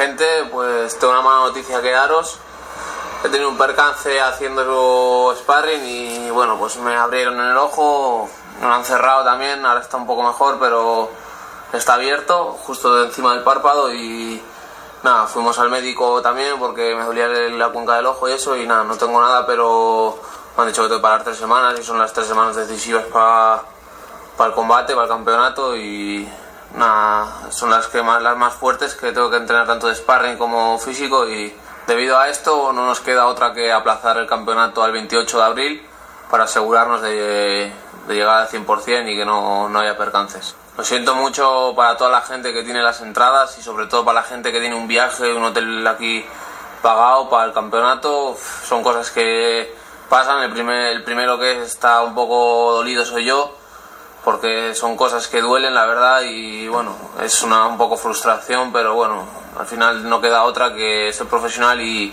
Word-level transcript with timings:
Gente, 0.00 0.24
pues 0.50 0.98
tengo 0.98 1.12
una 1.12 1.20
mala 1.20 1.40
noticia 1.48 1.82
que 1.82 1.90
daros. 1.90 2.38
He 3.22 3.28
tenido 3.28 3.50
un 3.50 3.58
percance 3.58 4.18
haciendo 4.18 5.34
sparring 5.36 5.84
y 5.84 6.30
bueno, 6.30 6.56
pues 6.58 6.78
me 6.78 6.96
abrieron 6.96 7.38
en 7.38 7.48
el 7.48 7.56
ojo, 7.58 8.26
me 8.62 8.66
lo 8.66 8.72
han 8.72 8.84
cerrado 8.86 9.24
también, 9.24 9.66
ahora 9.66 9.80
está 9.80 9.98
un 9.98 10.06
poco 10.06 10.22
mejor, 10.22 10.56
pero 10.58 11.10
está 11.74 11.96
abierto, 11.96 12.56
justo 12.64 12.94
de 12.94 13.08
encima 13.08 13.34
del 13.34 13.42
párpado 13.42 13.92
y 13.92 14.42
nada, 15.02 15.26
fuimos 15.26 15.58
al 15.58 15.68
médico 15.68 16.22
también 16.22 16.58
porque 16.58 16.94
me 16.94 17.04
dolía 17.04 17.28
la 17.28 17.68
cuenca 17.68 17.96
del 17.96 18.06
ojo 18.06 18.26
y 18.26 18.32
eso 18.32 18.56
y 18.56 18.66
nada, 18.66 18.84
no 18.84 18.96
tengo 18.96 19.20
nada, 19.20 19.44
pero 19.44 20.18
me 20.56 20.62
han 20.62 20.68
dicho 20.70 20.80
que 20.80 20.88
tengo 20.88 21.00
que 21.00 21.02
parar 21.02 21.24
tres 21.24 21.36
semanas 21.36 21.78
y 21.78 21.84
son 21.84 21.98
las 21.98 22.10
tres 22.14 22.26
semanas 22.26 22.56
decisivas 22.56 23.04
para, 23.12 23.64
para 24.34 24.48
el 24.48 24.54
combate, 24.54 24.94
para 24.94 25.04
el 25.04 25.10
campeonato 25.10 25.76
y 25.76 26.26
nada, 26.74 27.50
son 27.50 27.70
las, 27.70 27.86
que 27.88 28.02
más, 28.02 28.22
las 28.22 28.36
más 28.36 28.54
fuertes 28.54 28.94
que 28.94 29.12
tengo 29.12 29.30
que 29.30 29.36
entrenar 29.36 29.66
tanto 29.66 29.88
de 29.88 29.94
sparring 29.94 30.36
como 30.36 30.78
físico 30.78 31.28
y 31.28 31.54
debido 31.86 32.18
a 32.18 32.28
esto 32.28 32.72
no 32.72 32.86
nos 32.86 33.00
queda 33.00 33.26
otra 33.26 33.52
que 33.52 33.72
aplazar 33.72 34.18
el 34.18 34.26
campeonato 34.26 34.82
al 34.82 34.92
28 34.92 35.38
de 35.38 35.44
abril 35.44 35.86
para 36.30 36.44
asegurarnos 36.44 37.02
de, 37.02 37.72
de 38.06 38.14
llegar 38.14 38.42
al 38.42 38.48
100% 38.48 39.12
y 39.12 39.16
que 39.16 39.24
no, 39.24 39.68
no 39.68 39.80
haya 39.80 39.96
percances. 39.96 40.54
Lo 40.76 40.84
siento 40.84 41.14
mucho 41.14 41.74
para 41.76 41.96
toda 41.96 42.10
la 42.10 42.22
gente 42.22 42.52
que 42.52 42.62
tiene 42.62 42.82
las 42.82 43.00
entradas 43.00 43.58
y 43.58 43.62
sobre 43.62 43.86
todo 43.86 44.04
para 44.04 44.20
la 44.20 44.26
gente 44.26 44.52
que 44.52 44.60
tiene 44.60 44.74
un 44.74 44.88
viaje, 44.88 45.34
un 45.34 45.44
hotel 45.44 45.86
aquí 45.86 46.24
pagado 46.80 47.28
para 47.28 47.44
el 47.44 47.52
campeonato. 47.52 48.36
Son 48.64 48.82
cosas 48.82 49.10
que 49.10 49.74
pasan. 50.08 50.42
El, 50.42 50.52
primer, 50.52 50.86
el 50.92 51.02
primero 51.02 51.38
que 51.38 51.62
está 51.62 52.02
un 52.02 52.14
poco 52.14 52.72
dolido 52.72 53.04
soy 53.04 53.24
yo 53.24 53.59
porque 54.24 54.74
son 54.74 54.96
cosas 54.96 55.28
que 55.28 55.40
duelen, 55.40 55.74
la 55.74 55.86
verdad, 55.86 56.22
y 56.22 56.68
bueno, 56.68 56.94
es 57.22 57.42
una 57.42 57.66
un 57.66 57.78
poco 57.78 57.96
frustración, 57.96 58.72
pero 58.72 58.94
bueno, 58.94 59.24
al 59.58 59.66
final 59.66 60.08
no 60.08 60.20
queda 60.20 60.44
otra 60.44 60.74
que 60.74 61.12
ser 61.12 61.26
profesional 61.26 61.80
y 61.80 62.12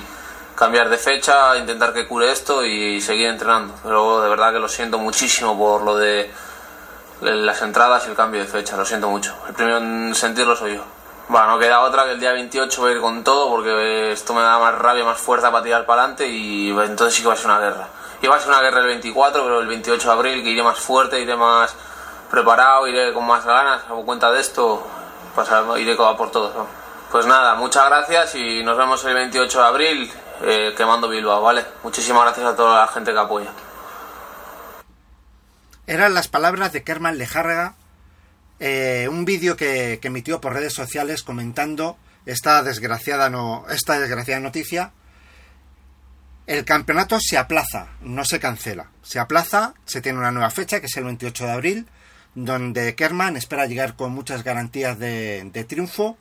cambiar 0.56 0.90
de 0.90 0.98
fecha, 0.98 1.56
intentar 1.58 1.94
que 1.94 2.08
cure 2.08 2.32
esto 2.32 2.66
y 2.66 3.00
seguir 3.00 3.28
entrenando. 3.28 3.76
Pero 3.84 4.22
de 4.22 4.30
verdad 4.30 4.52
que 4.52 4.60
lo 4.60 4.68
siento 4.68 4.98
muchísimo 4.98 5.58
por 5.58 5.84
lo 5.84 5.96
de 5.98 6.32
las 7.22 7.62
entradas 7.62 8.06
y 8.06 8.10
el 8.10 8.16
cambio 8.16 8.42
de 8.42 8.48
fecha, 8.48 8.76
lo 8.76 8.86
siento 8.86 9.10
mucho. 9.10 9.36
El 9.48 9.54
primero 9.54 9.78
en 9.78 10.16
sentirlo 10.16 10.56
soy 10.56 10.76
yo. 10.76 10.84
Bueno, 11.30 11.48
no 11.48 11.60
queda 11.60 11.82
otra 11.82 12.06
que 12.06 12.12
el 12.12 12.20
día 12.22 12.32
28 12.32 12.82
voy 12.82 12.92
a 12.92 12.96
ir 12.96 13.02
con 13.02 13.24
todo 13.24 13.50
porque 13.50 14.14
esto 14.14 14.34
me 14.34 14.42
da 14.42 14.58
más 14.60 14.76
rabia, 14.76 15.04
más 15.04 15.18
fuerza 15.18 15.52
para 15.52 15.64
tirar 15.64 15.86
para 15.86 16.04
adelante 16.04 16.28
y 16.28 16.70
entonces 16.70 17.16
sí 17.16 17.22
que 17.22 17.28
va 17.28 17.34
a 17.34 17.38
ser 17.38 17.48
una 17.48 17.60
guerra. 17.60 17.88
Iba 18.22 18.36
a 18.36 18.40
ser 18.40 18.50
una 18.50 18.62
guerra 18.62 18.80
el 18.80 18.88
24, 18.88 19.44
pero 19.44 19.60
el 19.60 19.68
28 19.68 20.08
de 20.08 20.14
abril 20.14 20.44
que 20.44 20.50
iré 20.50 20.64
más 20.64 20.80
fuerte, 20.80 21.20
iré 21.20 21.36
más 21.36 21.76
preparado, 22.30 22.88
iré 22.88 23.14
con 23.14 23.26
más 23.26 23.46
ganas, 23.46 23.84
hago 23.86 24.06
cuenta 24.06 24.32
de 24.32 24.42
esto, 24.42 24.86
pasar, 25.36 25.66
iré 25.80 25.96
por 25.96 26.32
todos. 26.32 26.56
¿no? 26.56 26.68
Pues 27.12 27.26
nada, 27.26 27.56
muchas 27.56 27.86
gracias 27.86 28.36
y 28.36 28.64
nos 28.64 28.78
vemos 28.78 29.04
el 29.06 29.14
28 29.14 29.60
de 29.60 29.66
abril 29.66 30.12
eh, 30.42 30.74
quemando 30.76 31.08
Bilbao, 31.08 31.42
¿vale? 31.42 31.66
Muchísimas 31.84 32.24
gracias 32.24 32.46
a 32.46 32.56
toda 32.56 32.82
la 32.82 32.88
gente 32.88 33.14
que 33.14 33.20
apoya. 33.20 33.52
Eran 35.88 36.14
las 36.14 36.28
palabras 36.28 36.74
de 36.74 36.84
Kerman 36.84 37.18
Lejárraga, 37.18 37.76
eh, 38.60 39.08
un 39.10 39.24
vídeo 39.24 39.56
que, 39.56 40.00
que, 40.02 40.10
emitió 40.10 40.42
por 40.42 40.54
redes 40.54 40.74
sociales 40.74 41.24
comentando 41.24 41.98
esta 42.26 42.62
desgraciada, 42.62 43.30
no, 43.30 43.66
esta 43.70 43.98
desgraciada 44.00 44.42
noticia. 44.42 44.92
El 46.46 46.66
campeonato 46.66 47.20
se 47.22 47.38
aplaza, 47.38 47.88
no 48.02 48.26
se 48.26 48.40
cancela. 48.40 48.90
Se 49.02 49.20
aplaza, 49.20 49.74
se 49.86 50.02
tiene 50.02 50.20
una 50.20 50.32
nueva 50.32 50.50
fecha, 50.50 50.82
que 50.82 50.88
es 50.88 50.98
el 50.98 51.06
28 51.06 51.46
de 51.46 51.52
abril, 51.52 51.88
donde 52.38 52.94
Kerman 52.94 53.36
espera 53.36 53.66
llegar 53.66 53.96
con 53.96 54.12
muchas 54.12 54.44
garantías 54.44 55.00
de, 55.00 55.66
triunfo. 55.68 56.18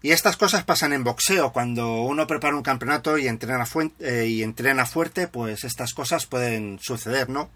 Y 0.00 0.12
estas 0.12 0.38
cosas 0.38 0.64
pasan 0.64 0.94
en 0.94 1.04
boxeo. 1.04 1.52
Cuando 1.52 2.02
uno 2.02 2.26
prepara 2.26 2.56
un 2.56 2.62
campeonato 2.62 3.18
y 3.18 3.28
entrena, 3.28 3.66
eh, 4.00 4.26
y 4.26 4.42
entrena 4.42 4.86
fuerte, 4.86 5.28
pues 5.28 5.64
estas 5.64 5.92
cosas 5.92 6.24
pueden 6.24 6.78
suceder, 6.80 7.28
¿no? 7.28 7.50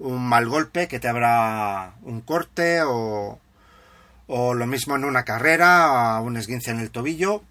un 0.00 0.28
mal 0.28 0.48
golpe 0.48 0.86
que 0.86 1.00
te 1.00 1.08
habrá 1.08 1.94
un 2.02 2.20
corte 2.20 2.82
o, 2.82 3.40
o 4.28 4.54
lo 4.54 4.66
mismo 4.66 4.94
en 4.94 5.04
una 5.04 5.24
carrera, 5.24 6.20
un 6.20 6.36
esguince 6.36 6.72
en 6.72 6.80
el 6.80 6.90
tobillo. 6.90 7.42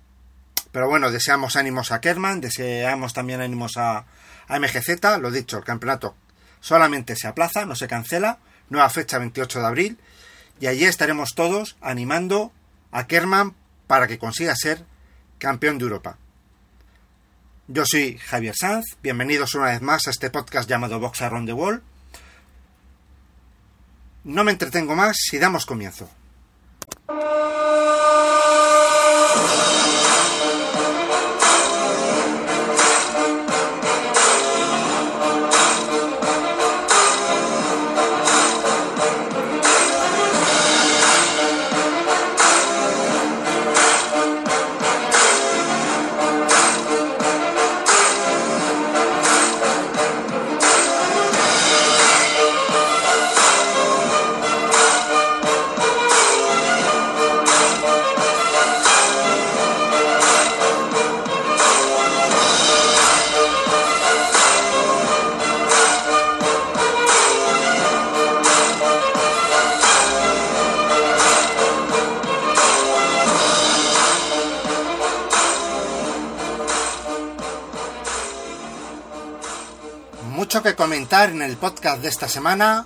Pero 0.71 0.89
bueno, 0.89 1.11
deseamos 1.11 1.55
ánimos 1.55 1.91
a 1.91 2.01
Kerman, 2.01 2.41
deseamos 2.41 3.13
también 3.13 3.39
ánimos 3.39 3.77
a, 3.77 4.05
a 4.47 4.59
MGZ, 4.59 5.19
lo 5.21 5.31
dicho, 5.31 5.57
el 5.57 5.63
campeonato 5.63 6.15
solamente 6.59 7.15
se 7.15 7.27
aplaza, 7.27 7.65
no 7.65 7.75
se 7.75 7.87
cancela, 7.87 8.39
nueva 8.69 8.89
fecha 8.89 9.17
28 9.17 9.59
de 9.59 9.65
abril, 9.65 9.99
y 10.59 10.67
allí 10.67 10.85
estaremos 10.85 11.35
todos 11.35 11.77
animando 11.81 12.51
a 12.91 13.07
Kerman 13.07 13.55
para 13.87 14.07
que 14.07 14.19
consiga 14.19 14.55
ser 14.55 14.83
campeón 15.37 15.77
de 15.77 15.83
Europa. 15.83 16.17
Yo 17.67 17.85
soy 17.85 18.17
Javier 18.17 18.55
Sanz, 18.55 18.85
bienvenidos 19.03 19.53
una 19.53 19.65
vez 19.65 19.81
más 19.81 20.07
a 20.07 20.11
este 20.11 20.29
podcast 20.29 20.69
llamado 20.69 20.99
Box 20.99 21.21
Around 21.21 21.47
the 21.47 21.53
Wall. 21.53 21.83
No 24.23 24.43
me 24.43 24.51
entretengo 24.51 24.95
más 24.95 25.17
y 25.31 25.37
damos 25.37 25.65
comienzo. 25.65 26.09
Que 80.63 80.75
comentar 80.75 81.29
en 81.29 81.41
el 81.41 81.57
podcast 81.57 82.01
de 82.01 82.09
esta 82.09 82.27
semana. 82.27 82.85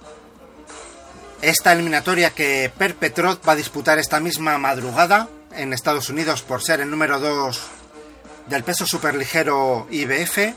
Esta 1.42 1.74
eliminatoria 1.74 2.32
que 2.32 2.72
Perpetrot 2.78 3.48
va 3.48 3.54
a 3.54 3.56
disputar 3.56 4.00
esta 4.00 4.20
misma 4.20 4.58
madrugada 4.58 5.28
en 5.52 5.74
Estados 5.74 6.10
Unidos 6.10 6.42
por 6.42 6.62
ser 6.62 6.82
el 6.82 6.90
número 6.90 7.20
2 7.20 7.62
del 8.48 8.64
peso 8.64 8.86
superligero 8.86 9.88
IBF. 9.90 10.54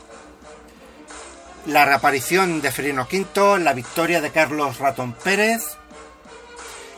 La 1.67 1.85
reaparición 1.85 2.61
de 2.61 2.71
Ferino 2.71 3.09
Quinto, 3.09 3.59
la 3.59 3.73
victoria 3.73 4.21
de 4.21 4.31
Carlos 4.31 4.79
Ratón 4.79 5.13
Pérez, 5.13 5.63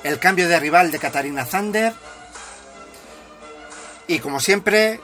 el 0.02 0.18
cambio 0.18 0.48
de 0.48 0.58
rival 0.58 0.90
de 0.90 0.98
Catarina 0.98 1.44
Zander 1.44 1.92
y 4.08 4.18
como 4.18 4.40
siempre 4.40 5.00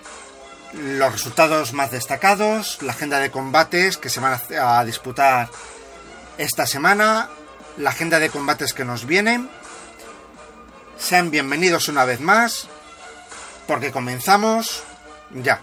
los 0.72 1.12
resultados 1.12 1.72
más 1.72 1.90
destacados, 1.90 2.78
la 2.82 2.92
agenda 2.92 3.18
de 3.18 3.30
combates 3.30 3.96
que 3.96 4.08
se 4.08 4.20
van 4.20 4.40
a 4.60 4.84
disputar 4.84 5.50
esta 6.38 6.66
semana, 6.66 7.28
la 7.76 7.90
agenda 7.90 8.18
de 8.18 8.30
combates 8.30 8.72
que 8.72 8.84
nos 8.84 9.06
vienen. 9.06 9.48
Sean 10.98 11.30
bienvenidos 11.30 11.88
una 11.88 12.04
vez 12.04 12.20
más, 12.20 12.68
porque 13.66 13.92
comenzamos 13.92 14.82
ya. 15.30 15.60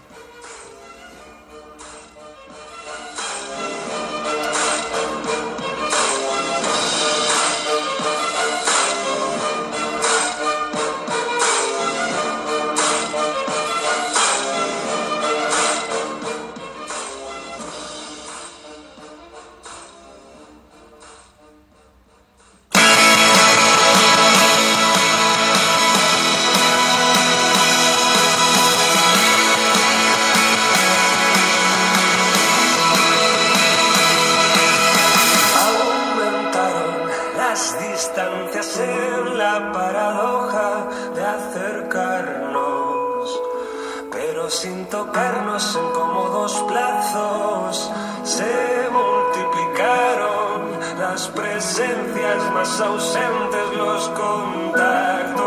Tocarnos 45.00 45.76
en 45.76 45.86
cómodos 45.92 46.52
plazos. 46.68 47.90
Se 48.22 48.88
multiplicaron 48.98 50.58
las 50.98 51.28
presencias 51.28 52.52
más 52.52 52.80
ausentes, 52.80 53.66
los 53.78 54.08
contactos, 54.10 55.40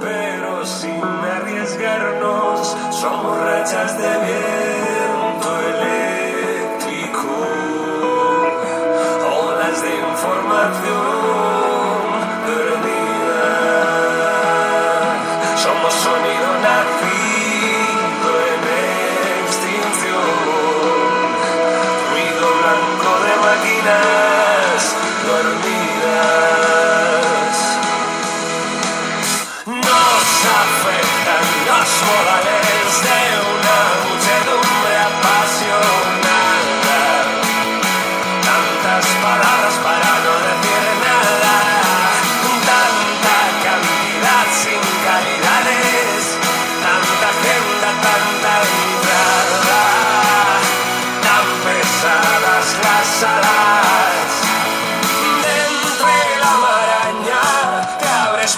pero 0.00 0.64
sin 0.64 1.02
arriesgarnos 1.36 2.76
somos 2.92 3.38
rachas 3.40 3.98
de 3.98 4.10
viento 4.28 5.50
eléctrico, 5.74 7.28
olas 9.44 9.82
de 9.82 9.90
información. 10.10 11.57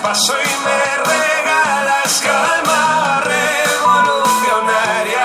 Paso 0.02 0.32
y 0.32 0.64
me 0.64 0.80
regalas 1.04 2.20
calma 2.22 3.20
revolucionaria. 3.24 5.24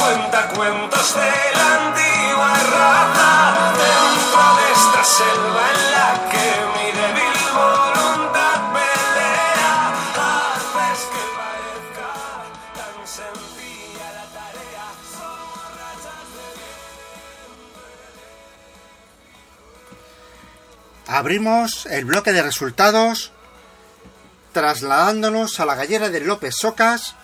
Cuenta 0.00 0.48
cuentos 0.48 1.14
de 1.14 1.32
la 1.54 1.74
antigua 1.80 2.52
raza 2.76 3.32
dentro 3.78 4.42
de 4.58 4.66
esta 4.78 5.02
selva 5.04 5.62
en 5.74 5.80
la 5.94 6.10
que 6.30 6.46
mi 6.74 6.86
débil 7.00 7.36
voluntad 7.54 8.58
pelea. 8.74 9.74
Haces 10.26 11.00
que 11.12 11.22
parezca 11.38 12.10
tan 12.78 12.96
sencilla 13.06 14.06
la 14.18 14.26
tarea. 14.38 14.86
Somos 15.12 15.62
rachas 15.80 16.26
de 21.06 21.12
Abrimos 21.12 21.70
el 21.86 22.04
bloque 22.06 22.32
de 22.32 22.42
resultados 22.42 23.32
trasladándonos 24.60 25.58
a 25.58 25.64
la 25.64 25.74
gallera 25.74 26.10
de 26.10 26.20
López 26.20 26.54
Socas. 26.54 27.14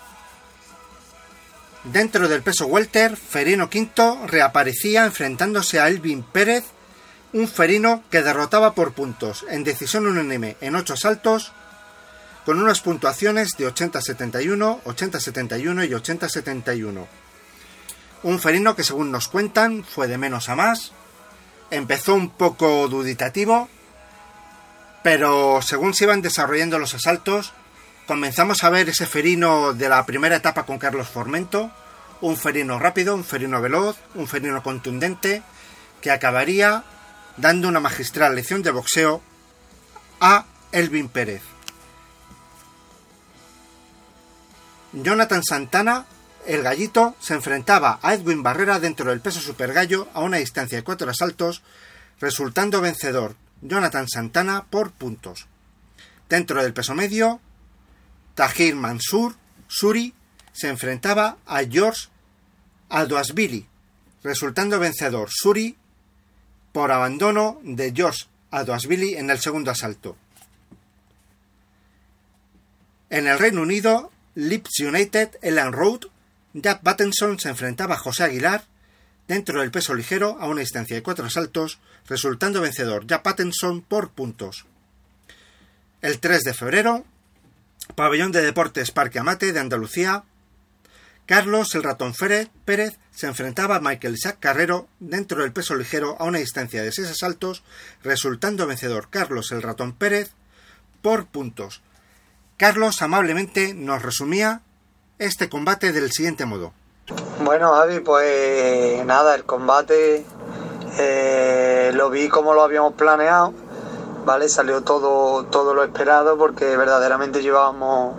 Dentro 1.84 2.28
del 2.28 2.42
peso 2.42 2.64
welter, 2.64 3.14
Ferino 3.14 3.64
V 3.64 4.26
reaparecía 4.26 5.04
enfrentándose 5.04 5.78
a 5.78 5.88
Elvin 5.88 6.22
Pérez, 6.22 6.64
un 7.34 7.46
ferino 7.46 8.02
que 8.10 8.22
derrotaba 8.22 8.74
por 8.74 8.94
puntos 8.94 9.44
en 9.50 9.64
decisión 9.64 10.06
unánime 10.06 10.56
en 10.62 10.76
8 10.76 10.94
asaltos, 10.94 11.52
con 12.46 12.58
unas 12.58 12.80
puntuaciones 12.80 13.50
de 13.58 13.68
80-71, 13.68 14.82
80-71 14.84 15.86
y 15.86 15.90
80-71. 15.90 17.06
Un 18.22 18.40
ferino 18.40 18.74
que 18.74 18.82
según 18.82 19.12
nos 19.12 19.28
cuentan 19.28 19.84
fue 19.84 20.08
de 20.08 20.16
menos 20.16 20.48
a 20.48 20.56
más, 20.56 20.92
empezó 21.70 22.14
un 22.14 22.30
poco 22.30 22.88
duditativo, 22.88 23.68
pero 25.06 25.62
según 25.62 25.94
se 25.94 26.02
iban 26.02 26.20
desarrollando 26.20 26.80
los 26.80 26.92
asaltos, 26.92 27.52
comenzamos 28.08 28.64
a 28.64 28.70
ver 28.70 28.88
ese 28.88 29.06
ferino 29.06 29.72
de 29.72 29.88
la 29.88 30.04
primera 30.04 30.34
etapa 30.34 30.66
con 30.66 30.80
Carlos 30.80 31.06
Formento, 31.06 31.70
un 32.22 32.36
ferino 32.36 32.80
rápido, 32.80 33.14
un 33.14 33.22
ferino 33.22 33.60
veloz, 33.62 33.96
un 34.16 34.26
ferino 34.26 34.64
contundente, 34.64 35.44
que 36.00 36.10
acabaría 36.10 36.82
dando 37.36 37.68
una 37.68 37.78
magistral 37.78 38.34
lección 38.34 38.64
de 38.64 38.72
boxeo 38.72 39.22
a 40.18 40.44
Elvin 40.72 41.08
Pérez. 41.08 41.42
Jonathan 44.92 45.44
Santana, 45.44 46.06
el 46.46 46.64
gallito, 46.64 47.14
se 47.20 47.34
enfrentaba 47.34 48.00
a 48.02 48.14
Edwin 48.14 48.42
Barrera 48.42 48.80
dentro 48.80 49.10
del 49.10 49.20
peso 49.20 49.38
super 49.38 49.72
gallo 49.72 50.08
a 50.14 50.20
una 50.22 50.38
distancia 50.38 50.78
de 50.78 50.82
cuatro 50.82 51.08
asaltos, 51.08 51.62
resultando 52.18 52.80
vencedor 52.80 53.36
Jonathan 53.62 54.08
Santana 54.08 54.66
por 54.68 54.92
puntos. 54.92 55.46
Dentro 56.28 56.62
del 56.62 56.72
peso 56.72 56.94
medio, 56.94 57.40
Tahir 58.34 58.74
Mansur 58.74 59.36
Suri 59.68 60.14
se 60.52 60.68
enfrentaba 60.68 61.38
a 61.46 61.64
George 61.64 62.08
Aldoasvili, 62.88 63.66
resultando 64.22 64.78
vencedor 64.78 65.28
Suri 65.30 65.76
por 66.72 66.92
abandono 66.92 67.60
de 67.62 67.92
George 67.94 68.26
Aldoasvili 68.50 69.14
en 69.14 69.30
el 69.30 69.38
segundo 69.38 69.70
asalto. 69.70 70.16
En 73.08 73.26
el 73.26 73.38
Reino 73.38 73.62
Unido, 73.62 74.10
Leeds 74.34 74.80
United, 74.80 75.38
Ellen 75.42 75.72
Road, 75.72 76.00
Jack 76.52 76.82
Battenson 76.82 77.38
se 77.38 77.48
enfrentaba 77.48 77.94
a 77.94 77.98
José 77.98 78.24
Aguilar 78.24 78.64
dentro 79.28 79.60
del 79.60 79.70
peso 79.70 79.94
ligero 79.94 80.38
a 80.40 80.46
una 80.46 80.60
distancia 80.60 80.96
de 80.96 81.02
cuatro 81.02 81.26
asaltos, 81.26 81.78
resultando 82.08 82.60
vencedor 82.60 83.06
Jack 83.06 83.22
Pattenson 83.22 83.82
por 83.82 84.10
puntos. 84.10 84.66
El 86.02 86.20
3 86.20 86.42
de 86.42 86.54
febrero, 86.54 87.04
Pabellón 87.94 88.32
de 88.32 88.42
Deportes 88.42 88.90
Parque 88.90 89.18
Amate 89.18 89.52
de 89.52 89.60
Andalucía, 89.60 90.24
Carlos 91.26 91.74
el 91.74 91.82
Ratón 91.82 92.14
Pérez 92.64 92.98
se 93.10 93.26
enfrentaba 93.26 93.76
a 93.76 93.80
Michael 93.80 94.14
Isaac 94.14 94.36
Carrero 94.38 94.86
dentro 95.00 95.42
del 95.42 95.52
peso 95.52 95.74
ligero 95.74 96.16
a 96.20 96.24
una 96.24 96.38
distancia 96.38 96.82
de 96.84 96.92
seis 96.92 97.08
asaltos, 97.08 97.64
resultando 98.04 98.66
vencedor 98.66 99.08
Carlos 99.10 99.50
el 99.50 99.62
Ratón 99.62 99.92
Pérez 99.92 100.30
por 101.02 101.26
puntos. 101.26 101.82
Carlos 102.56 103.02
amablemente 103.02 103.74
nos 103.74 104.02
resumía 104.02 104.60
este 105.18 105.48
combate 105.48 105.92
del 105.92 106.12
siguiente 106.12 106.46
modo. 106.46 106.72
Bueno, 107.44 107.72
Javi, 107.74 108.00
pues 108.00 109.04
nada, 109.04 109.34
el 109.34 109.44
combate 109.44 110.24
eh, 110.98 111.92
lo 111.94 112.10
vi 112.10 112.28
como 112.28 112.54
lo 112.54 112.62
habíamos 112.62 112.94
planeado, 112.94 113.52
¿vale? 114.24 114.48
Salió 114.48 114.82
todo, 114.82 115.44
todo 115.44 115.74
lo 115.74 115.84
esperado 115.84 116.38
porque 116.38 116.76
verdaderamente 116.76 117.42
llevábamos, 117.42 118.14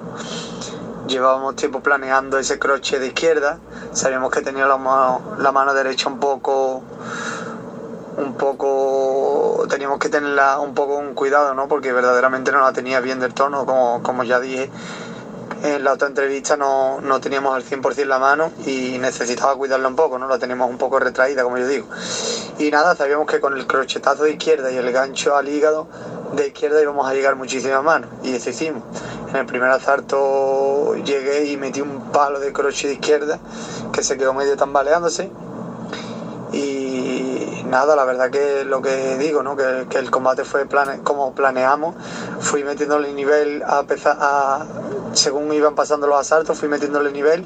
llevábamos 1.08 1.56
tiempo 1.56 1.82
planeando 1.82 2.38
ese 2.38 2.60
croche 2.60 3.00
de 3.00 3.08
izquierda. 3.08 3.60
Sabíamos 3.94 4.32
que 4.32 4.42
tenía 4.42 4.68
la 4.68 4.78
mano, 4.78 5.22
la 5.40 5.52
mano 5.52 5.74
derecha 5.74 6.08
un 6.08 6.20
poco, 6.20 6.84
un 8.18 8.34
poco, 8.36 9.66
teníamos 9.70 9.98
que 9.98 10.10
tenerla 10.10 10.60
un 10.60 10.76
poco 10.76 10.98
un 10.98 11.14
cuidado, 11.14 11.54
¿no? 11.56 11.68
Porque 11.68 11.94
verdaderamente 11.94 12.52
no 12.52 12.62
la 12.62 12.74
tenía 12.74 13.00
bien 13.00 13.20
del 13.20 13.34
tono, 13.34 13.66
como, 13.66 14.04
como 14.04 14.24
ya 14.24 14.40
dije 14.40 14.70
en 15.64 15.84
la 15.84 15.94
otra 15.94 16.08
entrevista 16.08 16.56
no, 16.58 17.02
no 17.02 17.20
teníamos 17.20 17.56
al 17.56 17.64
100% 17.64 18.06
la 18.06 18.20
mano 18.20 18.52
y 18.66 18.98
necesitaba 19.00 19.56
cuidarla 19.56 19.88
un 19.88 19.96
poco, 19.96 20.18
¿no? 20.18 20.28
La 20.28 20.38
teníamos 20.38 20.70
un 20.70 20.78
poco 20.78 21.00
retraída, 21.00 21.44
como 21.44 21.58
yo 21.58 21.68
digo. 21.68 21.88
Y 22.60 22.70
nada, 22.72 22.96
sabíamos 22.96 23.28
que 23.28 23.40
con 23.40 23.58
el 23.58 23.66
crochetazo 23.68 24.24
de 24.24 24.32
izquierda 24.32 24.72
y 24.72 24.78
el 24.78 24.92
gancho 24.92 25.36
al 25.36 25.50
hígado 25.50 25.88
de 26.34 26.48
izquierda 26.48 26.82
íbamos 26.82 27.08
a 27.08 27.14
llegar 27.14 27.36
muchísimas 27.36 27.84
manos. 27.84 28.10
Y 28.24 28.34
eso 28.36 28.50
hicimos. 28.50 28.84
En 29.30 29.36
el 29.36 29.46
primer 29.46 29.70
asalto 29.70 30.96
llegué 30.96 31.46
y 31.46 31.58
metí 31.58 31.82
un 31.82 32.12
palo 32.12 32.40
de 32.40 32.54
croche 32.54 32.88
de 32.88 32.94
izquierda 32.94 33.40
que 33.92 34.04
se 34.04 34.18
quedó 34.18 34.34
medio 34.34 34.56
tambaleándose. 34.58 35.30
Y 36.54 36.87
nada, 37.70 37.96
la 37.96 38.06
verdad 38.06 38.30
que 38.30 38.64
lo 38.66 38.82
que 38.82 39.18
digo, 39.18 39.44
¿no? 39.44 39.56
que, 39.56 39.86
el 39.98 40.12
combate 40.12 40.44
fue 40.44 40.68
como 41.04 41.34
planeamos. 41.34 41.96
Fui 42.40 42.64
metiéndole 42.64 43.14
nivel 43.14 43.64
a, 43.66 43.84
pesar, 43.84 44.66
según 45.14 45.52
iban 45.54 45.76
pasando 45.76 46.08
los 46.08 46.20
asaltos, 46.20 46.58
fui 46.58 46.70
metiéndole 46.70 47.12
nivel 47.12 47.46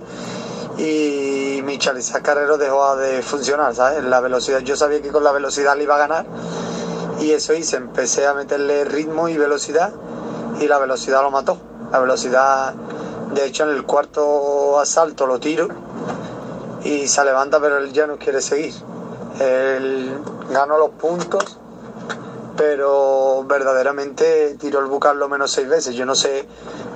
y 0.78 1.62
mi 1.64 1.78
Charizard 1.78 2.24
Carrero 2.24 2.58
dejó 2.58 2.96
de 2.96 3.22
funcionar, 3.22 3.76
¿sabes? 3.76 4.04
La 4.04 4.20
velocidad, 4.20 4.60
yo 4.60 4.76
sabía 4.76 5.02
que 5.02 5.10
con 5.10 5.24
la 5.24 5.32
velocidad 5.32 5.76
le 5.76 5.84
iba 5.84 5.96
a 5.96 6.00
ganar 6.00 6.26
y 7.20 7.32
eso 7.32 7.54
hice, 7.54 7.78
empecé 7.78 8.26
a 8.26 8.34
meterle 8.34 8.86
ritmo 8.86 9.30
y 9.30 9.38
velocidad 9.38 9.92
y 10.60 10.68
la 10.68 10.80
velocidad 10.80 11.22
lo 11.22 11.32
mató. 11.32 11.58
La 11.92 12.00
velocidad, 12.00 12.74
de 13.34 13.46
hecho 13.46 13.64
en 13.64 13.72
el 13.72 13.84
cuarto 13.84 14.80
asalto 14.80 15.28
lo 15.28 15.40
tiro 15.40 15.68
y 16.84 17.08
se 17.08 17.24
levanta 17.26 17.60
pero 17.60 17.78
él 17.78 17.92
ya 17.94 18.08
no 18.08 18.18
quiere 18.18 18.42
seguir. 18.42 18.74
Él 19.42 20.18
ganó 20.50 20.78
los 20.78 20.92
puntos 20.92 21.58
pero 22.62 23.44
verdaderamente 23.48 24.56
tiró 24.60 24.82
el 24.82 24.86
bucal 24.86 25.18
lo 25.18 25.28
menos 25.28 25.52
seis 25.52 25.68
veces. 25.68 25.96
Yo 25.96 26.06
no 26.06 26.14
sé 26.14 26.46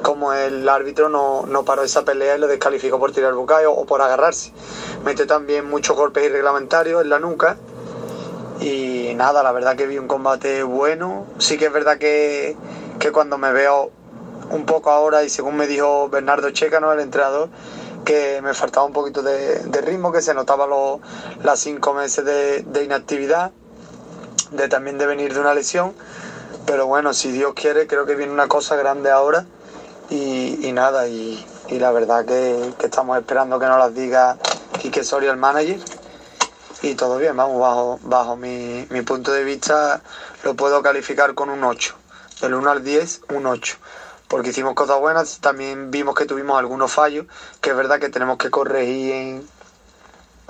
como 0.04 0.32
el 0.32 0.70
árbitro 0.70 1.10
no, 1.10 1.46
no 1.48 1.64
paró 1.66 1.82
esa 1.84 2.06
pelea 2.06 2.36
y 2.36 2.40
lo 2.40 2.46
descalificó 2.46 3.00
por 3.00 3.12
tirar 3.12 3.34
bucayo 3.34 3.72
o 3.74 3.86
por 3.86 4.00
agarrarse. 4.02 4.52
Metió 5.04 5.26
también 5.26 5.68
muchos 5.68 5.96
golpes 5.96 6.26
irreglamentarios 6.26 7.02
en 7.02 7.10
la 7.10 7.18
nuca 7.18 7.58
y 8.62 9.14
nada, 9.16 9.42
la 9.42 9.52
verdad 9.52 9.76
que 9.76 9.88
vi 9.88 9.98
un 9.98 10.08
combate 10.08 10.62
bueno. 10.62 11.26
Sí 11.40 11.58
que 11.58 11.66
es 11.66 11.74
verdad 11.74 11.98
que, 11.98 12.56
que 13.00 13.12
cuando 13.12 13.40
me 13.40 13.52
veo 13.52 13.90
un 14.52 14.66
poco 14.66 14.92
ahora 14.92 15.24
y 15.24 15.30
según 15.30 15.58
me 15.58 15.66
dijo 15.66 16.10
Bernardo 16.10 16.52
Checano, 16.52 16.94
el 16.94 17.00
entrenador, 17.00 17.50
que 18.06 18.40
me 18.42 18.54
faltaba 18.54 18.86
un 18.86 18.94
poquito 18.94 19.22
de, 19.22 19.82
ritmo, 19.82 20.12
que 20.12 20.22
se 20.22 20.34
notaba 20.34 20.68
los 20.68 21.00
las 21.44 21.60
cinco 21.60 21.94
meses 21.94 22.24
de, 22.24 22.84
inactividad, 22.84 23.52
de 24.52 24.70
también 24.70 24.98
de 24.98 25.06
venir 25.06 25.34
de 25.34 25.40
una 25.40 25.54
lesión. 25.54 25.94
Pero 26.66 26.88
bueno, 26.88 27.14
si 27.14 27.32
Dios 27.32 27.54
quiere, 27.54 27.88
creo 27.88 28.06
que 28.06 28.16
viene 28.16 28.32
una 28.32 28.48
cosa 28.48 28.76
grande 28.76 29.12
ahora. 29.12 29.46
Y, 30.10 30.72
nada, 30.72 31.08
y, 31.08 31.44
y, 31.68 31.80
la 31.80 31.92
verdad 31.92 32.26
que, 32.26 32.74
que, 32.78 32.86
estamos 32.86 33.18
esperando 33.18 33.60
que 33.60 33.66
nos 33.66 33.80
las 33.80 33.94
diga 33.96 34.38
Quique 34.80 35.04
Soria, 35.04 35.32
el 35.32 35.38
manager. 35.38 35.80
Y 36.84 36.94
todo 36.94 37.18
bien, 37.18 37.36
vamos, 37.36 37.60
bajo, 37.60 38.00
bajo 38.04 38.36
mi, 38.36 38.86
mi 38.92 39.02
punto 39.02 39.32
de 39.32 39.44
vista 39.44 40.02
lo 40.44 40.54
puedo 40.54 40.84
calificar 40.84 41.34
con 41.34 41.50
un 41.50 41.64
8. 41.64 41.96
Del 42.42 42.54
1 42.54 42.70
al 42.70 42.84
10, 42.84 43.22
un 43.34 43.48
8 43.48 43.78
porque 44.28 44.50
hicimos 44.50 44.74
cosas 44.74 45.00
buenas, 45.00 45.40
también 45.40 45.92
vimos 45.92 46.16
que 46.16 46.26
tuvimos 46.26 46.58
algunos 46.58 46.92
fallos, 46.92 47.26
que 47.62 47.72
es 47.72 47.76
verdad 47.76 48.00
que 48.00 48.10
tenemos 48.10 48.38
que 48.38 48.50
corregir 48.50 49.44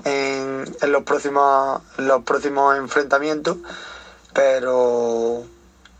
en, 0.03 0.65
los, 0.81 1.03
próximos, 1.03 1.81
los 1.97 2.23
próximos 2.23 2.77
enfrentamientos, 2.77 3.57
pero 4.33 5.43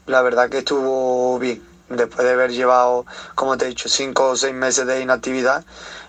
la 0.06 0.22
verdad 0.22 0.50
que 0.50 0.60
estuvo 0.60 1.38
bien. 1.40 1.62
Después 1.88 2.26
de 2.26 2.34
haber 2.34 2.52
llevado, 2.52 3.06
como 3.36 3.58
te 3.58 3.66
he 3.66 3.68
dicho, 3.68 3.88
cinco 3.90 4.30
o 4.30 4.36
seis 4.36 4.56
meses 4.56 4.88
de 4.88 5.02
inactividad, 5.02 5.64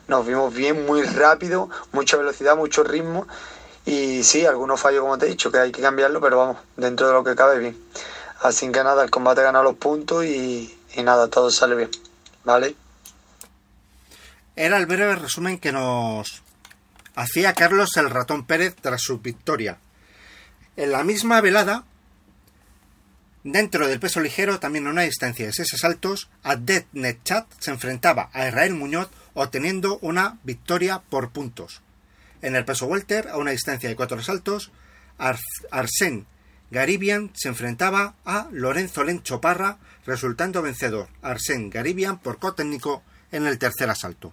nos 0.08 0.26
vimos 0.26 0.54
bien, 0.54 0.87
muy 0.87 1.02
rápido, 1.02 1.68
mucha 1.92 2.16
velocidad, 2.16 2.56
mucho 2.56 2.82
ritmo. 2.82 3.26
Y 3.85 4.25
sí, 4.25 4.46
algunos 4.46 4.80
fallos, 4.80 5.02
como 5.02 5.18
te 5.18 5.26
he 5.26 5.28
dicho, 5.28 5.52
que 5.52 5.58
hay 5.58 5.73
que 5.73 5.82
cambiarlo, 5.82 6.20
pero 6.20 6.38
vamos, 6.38 6.56
dentro 6.76 7.08
de 7.08 7.12
lo 7.12 7.25
que 7.25 7.37
cabe, 7.37 7.58
bien. 7.58 7.78
Así 8.40 8.70
que 8.73 8.82
nada, 8.82 9.02
el 9.02 9.11
combate 9.11 9.42
gana 9.42 9.62
los 9.62 9.76
puntos 9.76 10.25
y, 10.25 10.75
y 10.96 11.02
nada, 11.02 11.28
todo 11.28 11.50
sale 11.50 11.76
bien, 11.76 11.90
¿vale? 12.44 12.74
Era 14.56 14.78
el 14.78 14.86
breve 14.86 15.16
resumen 15.16 15.58
que 15.58 15.72
nos 15.72 16.42
hacía 17.14 17.52
Carlos 17.52 17.96
el 17.96 18.10
ratón 18.10 18.46
Pérez 18.46 18.74
tras 18.80 19.02
su 19.02 19.18
victoria. 19.18 19.78
En 20.76 20.92
la 20.92 21.04
misma 21.04 21.40
velada, 21.40 21.84
dentro 23.44 23.86
del 23.86 24.00
peso 24.00 24.20
ligero, 24.20 24.58
también 24.58 24.86
a 24.86 24.90
una 24.90 25.02
distancia 25.02 25.46
de 25.46 25.52
6 25.52 25.74
asaltos, 25.74 26.28
Adet 26.42 26.86
Netchat 26.92 27.46
se 27.58 27.70
enfrentaba 27.70 28.30
a 28.32 28.48
Israel 28.48 28.74
Muñoz 28.74 29.08
obteniendo 29.34 29.98
una 30.00 30.38
victoria 30.42 31.02
por 31.10 31.30
puntos. 31.30 31.82
En 32.40 32.56
el 32.56 32.64
peso 32.64 32.86
welter, 32.86 33.28
a 33.28 33.36
una 33.36 33.50
distancia 33.50 33.88
de 33.88 33.96
4 33.96 34.18
asaltos, 34.18 34.70
Ar 35.18 35.38
Arsén 35.70 36.26
Garibian 36.70 37.30
se 37.35 37.49
enfrentaba 37.49 38.14
a 38.25 38.49
Lorenzo 38.50 39.04
Lencho 39.04 39.40
Parra, 39.40 39.78
resultando 40.04 40.62
vencedor 40.62 41.08
Arsène 41.23 41.70
Garibian 41.70 42.18
por 42.18 42.38
técnico 42.54 43.02
en 43.30 43.46
el 43.46 43.58
tercer 43.58 43.88
asalto. 43.90 44.32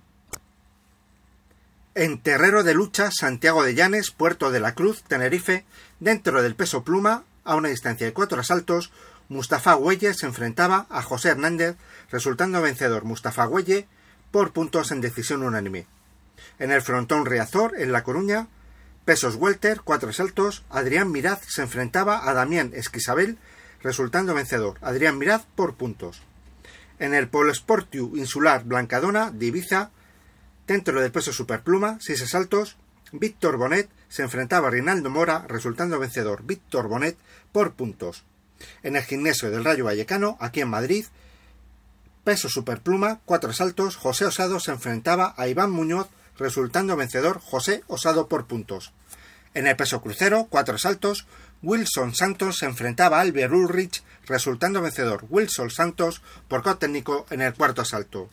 En 1.95 2.19
terrero 2.19 2.63
de 2.63 2.73
lucha, 2.73 3.11
Santiago 3.11 3.63
de 3.63 3.75
Llanes, 3.75 4.09
Puerto 4.09 4.49
de 4.49 4.59
la 4.59 4.73
Cruz, 4.73 5.03
Tenerife, 5.03 5.63
dentro 5.99 6.41
del 6.41 6.55
peso 6.55 6.83
pluma, 6.83 7.23
a 7.43 7.55
una 7.55 7.69
distancia 7.69 8.07
de 8.07 8.13
cuatro 8.13 8.39
asaltos, 8.39 8.91
Mustafa 9.29 9.75
Güelle 9.75 10.13
se 10.13 10.25
enfrentaba 10.25 10.87
a 10.89 11.03
José 11.03 11.29
Hernández, 11.29 11.75
resultando 12.11 12.61
vencedor 12.61 13.03
Mustafa 13.03 13.45
Güelle 13.45 13.87
por 14.31 14.53
puntos 14.53 14.91
en 14.91 15.01
decisión 15.01 15.43
unánime. 15.43 15.85
En 16.57 16.71
el 16.71 16.81
frontón 16.81 17.25
Riazor, 17.25 17.75
en 17.77 17.91
La 17.91 18.03
Coruña, 18.03 18.47
pesos 19.05 19.35
welter, 19.35 19.81
cuatro 19.81 20.09
asaltos, 20.09 20.63
Adrián 20.69 21.11
Miraz 21.11 21.41
se 21.47 21.61
enfrentaba 21.61 22.29
a 22.29 22.33
Damián 22.33 22.71
Esquisabel, 22.73 23.37
resultando 23.81 24.33
vencedor 24.33 24.77
Adrián 24.81 25.17
Miraz 25.17 25.45
por 25.55 25.75
puntos. 25.75 26.21
En 26.99 27.13
el 27.13 27.27
Polo 27.27 27.53
Sportiu 27.53 28.15
Insular 28.15 28.63
Blancadona 28.63 29.31
de 29.31 29.89
dentro 30.67 31.01
del 31.01 31.11
peso 31.11 31.33
superpluma, 31.33 31.97
seis 31.99 32.21
asaltos, 32.21 32.77
Víctor 33.11 33.57
Bonet 33.57 33.89
se 34.07 34.23
enfrentaba 34.23 34.69
a 34.69 34.71
Rinaldo 34.71 35.09
Mora, 35.09 35.45
resultando 35.47 35.99
vencedor 35.99 36.43
Víctor 36.43 36.87
Bonet 36.87 37.17
por 37.51 37.73
puntos. 37.73 38.23
En 38.83 38.95
el 38.95 39.03
gimnasio 39.03 39.51
del 39.51 39.65
Rayo 39.65 39.85
Vallecano, 39.85 40.37
aquí 40.39 40.61
en 40.61 40.69
Madrid, 40.69 41.05
peso 42.23 42.47
superpluma, 42.47 43.19
cuatro 43.25 43.49
asaltos, 43.49 43.97
José 43.97 44.25
Osado 44.25 44.59
se 44.59 44.71
enfrentaba 44.71 45.33
a 45.35 45.47
Iván 45.47 45.71
Muñoz, 45.71 46.07
resultando 46.37 46.95
vencedor 46.95 47.39
José 47.39 47.83
Osado 47.87 48.27
por 48.27 48.47
puntos. 48.47 48.93
En 49.53 49.67
el 49.67 49.75
peso 49.75 50.01
crucero, 50.01 50.47
cuatro 50.49 50.75
asaltos, 50.75 51.27
Wilson 51.61 52.15
Santos 52.15 52.57
se 52.57 52.65
enfrentaba 52.65 53.17
a 53.17 53.21
Albert 53.21 53.53
Ulrich, 53.53 54.03
resultando 54.25 54.81
vencedor 54.81 55.25
Wilson 55.29 55.69
Santos 55.69 56.21
por 56.47 56.63
cot 56.63 56.79
técnico 56.79 57.25
en 57.29 57.41
el 57.41 57.53
cuarto 57.53 57.81
asalto. 57.81 58.29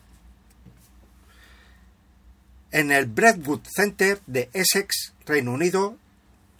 En 2.71 2.91
el 2.91 3.05
Brentwood 3.05 3.61
Center 3.73 4.21
de 4.27 4.49
Essex, 4.53 5.13
Reino 5.25 5.51
Unido, 5.51 5.97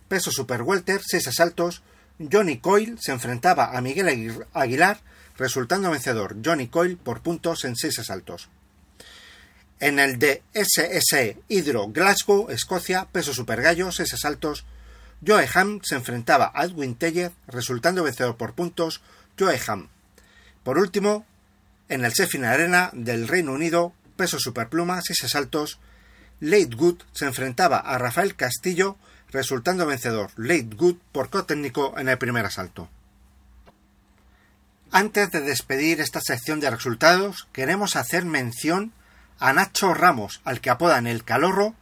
peso 0.08 0.30
super 0.32 0.62
welter, 0.62 1.02
seis 1.04 1.28
asaltos, 1.28 1.84
Johnny 2.32 2.60
Coyle 2.60 2.98
se 3.00 3.14
enfrentaba 3.14 3.76
a 3.76 3.82
Miguel 3.82 4.46
Aguilar, 4.54 5.00
resultando 5.38 5.90
vencedor 5.90 6.36
Johnny 6.44 6.68
Coyle 6.68 6.98
por 6.98 7.22
puntos 7.22 7.66
en 7.66 7.76
seis 7.76 7.98
asaltos. 7.98 8.50
En 9.82 9.98
el 9.98 10.20
de 10.20 10.44
SS 10.54 11.38
Hydro 11.48 11.88
Glasgow, 11.88 12.52
Escocia, 12.52 13.08
peso 13.12 13.34
super 13.34 13.64
gallo, 13.64 13.92
seis 13.92 14.14
asaltos, 14.14 14.64
Joe 15.26 15.50
Ham 15.56 15.80
se 15.82 15.96
enfrentaba 15.96 16.52
a 16.54 16.66
Edwin 16.66 16.94
Teller, 16.94 17.32
resultando 17.48 18.04
vencedor 18.04 18.38
por 18.38 18.54
puntos 18.54 19.02
Joe 19.40 19.60
Ham. 19.68 19.90
Por 20.64 20.78
último, 20.78 21.26
en 21.90 22.06
el 22.06 22.12
Sheffield 22.12 22.46
Arena 22.46 22.92
del 22.94 23.28
Reino 23.28 23.54
Unido, 23.54 23.92
peso 24.18 24.38
superpluma, 24.40 25.02
seis 25.02 25.24
asaltos, 25.24 25.80
Late 26.40 26.76
Good 26.76 27.02
se 27.12 27.26
enfrentaba 27.26 27.80
a 27.80 27.98
Rafael 27.98 28.36
Castillo, 28.36 28.98
resultando 29.32 29.88
vencedor 29.88 30.30
Late 30.38 30.76
Good 30.76 30.98
por 31.12 31.28
técnico 31.48 31.98
en 31.98 32.08
el 32.08 32.20
primer 32.20 32.46
asalto. 32.46 32.88
Antes 34.92 35.32
de 35.32 35.42
despedir 35.42 36.02
esta 36.02 36.22
sección 36.22 36.60
de 36.60 36.70
resultados, 36.70 37.48
queremos 37.52 37.96
hacer 37.96 38.26
mención 38.26 38.94
a 39.42 39.54
Nacho 39.54 39.94
Ramos, 39.96 40.40
al 40.46 40.62
que 40.62 40.70
apodan 40.70 41.08
el 41.08 41.24
Calorro, 41.24 41.74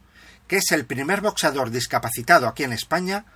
que 0.48 0.56
es 0.56 0.72
el 0.72 0.86
primer 0.86 1.20
boxeador 1.20 1.70
discapacitado 1.70 2.48
aquí 2.48 2.64
en 2.64 2.72
España 2.72 3.26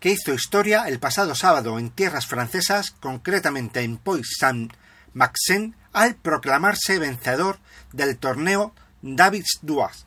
que 0.00 0.10
hizo 0.10 0.32
historia 0.32 0.84
el 0.88 1.00
pasado 1.00 1.34
sábado 1.34 1.78
en 1.78 1.90
tierras 1.90 2.26
francesas, 2.26 2.92
concretamente 3.00 3.80
en 3.80 3.98
Poix-Saint-Maxen, 3.98 5.74
al 5.92 6.14
proclamarse 6.14 6.98
vencedor 6.98 7.58
del 7.92 8.18
torneo 8.18 8.72
Davis 9.02 9.58
Duas. 9.62 10.06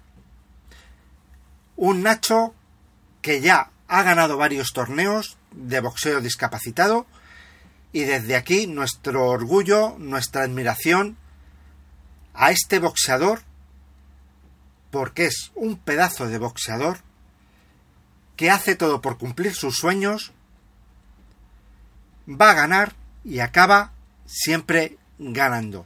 Un 1.75 2.03
Nacho 2.03 2.53
que 3.21 3.41
ya 3.41 3.71
ha 3.87 4.03
ganado 4.03 4.37
varios 4.37 4.71
torneos 4.71 5.37
de 5.51 5.81
boxeo 5.81 6.21
discapacitado 6.21 7.07
y 7.91 8.01
desde 8.03 8.35
aquí 8.35 8.67
nuestro 8.67 9.27
orgullo, 9.27 9.95
nuestra 9.97 10.43
admiración 10.43 11.17
a 12.33 12.51
este 12.51 12.79
boxeador 12.79 13.48
porque 14.91 15.25
es 15.25 15.51
un 15.55 15.77
pedazo 15.77 16.27
de 16.27 16.37
boxeador 16.37 16.97
que 18.35 18.49
hace 18.49 18.75
todo 18.75 19.01
por 19.01 19.17
cumplir 19.17 19.53
sus 19.53 19.75
sueños, 19.75 20.31
va 22.29 22.51
a 22.51 22.55
ganar 22.55 22.93
y 23.23 23.39
acaba 23.39 23.91
siempre 24.25 24.97
ganando. 25.17 25.85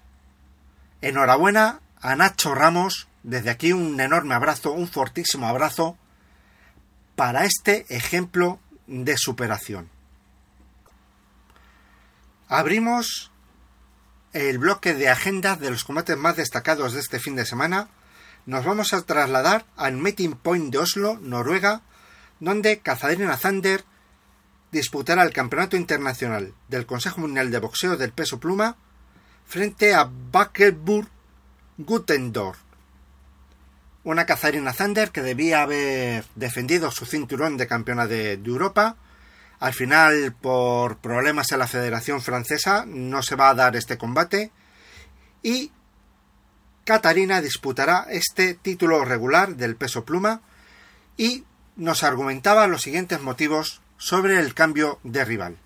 Enhorabuena 1.02 1.82
a 2.00 2.16
Nacho 2.16 2.54
Ramos, 2.54 3.08
desde 3.24 3.50
aquí 3.50 3.74
un 3.74 4.00
enorme 4.00 4.36
abrazo, 4.36 4.72
un 4.72 4.88
fortísimo 4.88 5.48
abrazo 5.48 5.98
para 7.16 7.46
este 7.46 7.86
ejemplo 7.90 8.60
de 8.88 9.18
superación. 9.18 9.90
Abrimos 12.48 13.32
el 14.34 14.58
bloque 14.58 14.94
de 14.94 15.10
agenda 15.10 15.56
de 15.56 15.72
los 15.72 15.84
combates 15.84 16.18
más 16.18 16.36
destacados 16.36 16.94
de 16.94 17.00
este 17.00 17.20
fin 17.20 17.36
de 17.36 17.46
semana 17.46 17.88
nos 18.46 18.66
vamos 18.66 18.94
a 18.94 19.02
trasladar 19.02 19.66
al 19.78 19.98
Meeting 19.98 20.34
Point 20.34 20.72
de 20.72 20.80
Oslo, 20.80 21.18
Noruega, 21.22 21.82
donde 22.40 22.80
Katharina 22.80 23.38
Zander 23.38 23.86
disputará 24.72 25.24
el 25.24 25.32
Campeonato 25.32 25.78
Internacional 25.78 26.54
del 26.68 26.86
Consejo 26.86 27.22
Mundial 27.22 27.52
de 27.52 27.60
Boxeo 27.60 27.96
del 27.96 28.12
Peso 28.12 28.40
Pluma 28.40 28.76
frente 29.46 29.94
a 29.94 30.10
Bakelburg 30.32 31.08
Gutendorf. 31.78 32.58
Una 34.04 34.26
Katharina 34.26 34.74
Zander 34.74 35.12
que 35.12 35.22
debía 35.22 35.62
haber 35.62 36.26
defendido 36.36 36.92
su 36.92 37.06
cinturón 37.06 37.56
de 37.56 37.68
campeona 37.68 38.08
de, 38.08 38.36
de 38.36 38.50
Europa. 38.50 38.98
Al 39.60 39.74
final, 39.74 40.36
por 40.42 40.98
problemas 40.98 41.54
en 41.54 41.60
la 41.60 41.68
Federación 41.68 42.22
Francesa, 42.22 42.84
no 42.86 43.24
se 43.24 43.38
va 43.38 43.50
a 43.50 43.54
dar 43.54 43.78
este 43.78 43.98
combate. 43.98 44.52
Y 45.42 45.72
Catarina 46.86 47.40
disputará 47.40 48.06
este 48.10 48.56
título 48.56 49.06
regular 49.06 49.56
del 49.56 49.78
peso 49.78 50.04
pluma 50.04 50.42
y 51.16 51.46
nos 51.78 52.04
argumentaba 52.04 52.68
los 52.68 52.82
siguientes 52.82 53.22
motivos 53.22 53.82
sobre 53.98 54.40
el 54.40 54.54
cambio 54.54 55.00
de 55.04 55.24
rival. 55.24 55.58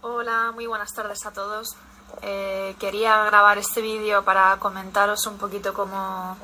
Hola, 0.00 0.52
muy 0.54 0.66
buenas 0.66 0.94
tardes 0.94 1.26
a 1.26 1.32
todos. 1.32 1.74
Eh, 2.22 2.76
quería 2.78 3.24
grabar 3.24 3.58
este 3.58 3.80
vídeo 3.80 4.24
para 4.24 4.56
comentaros 4.58 5.26
un 5.26 5.36
poquito 5.36 5.74
cómo, 5.74 6.38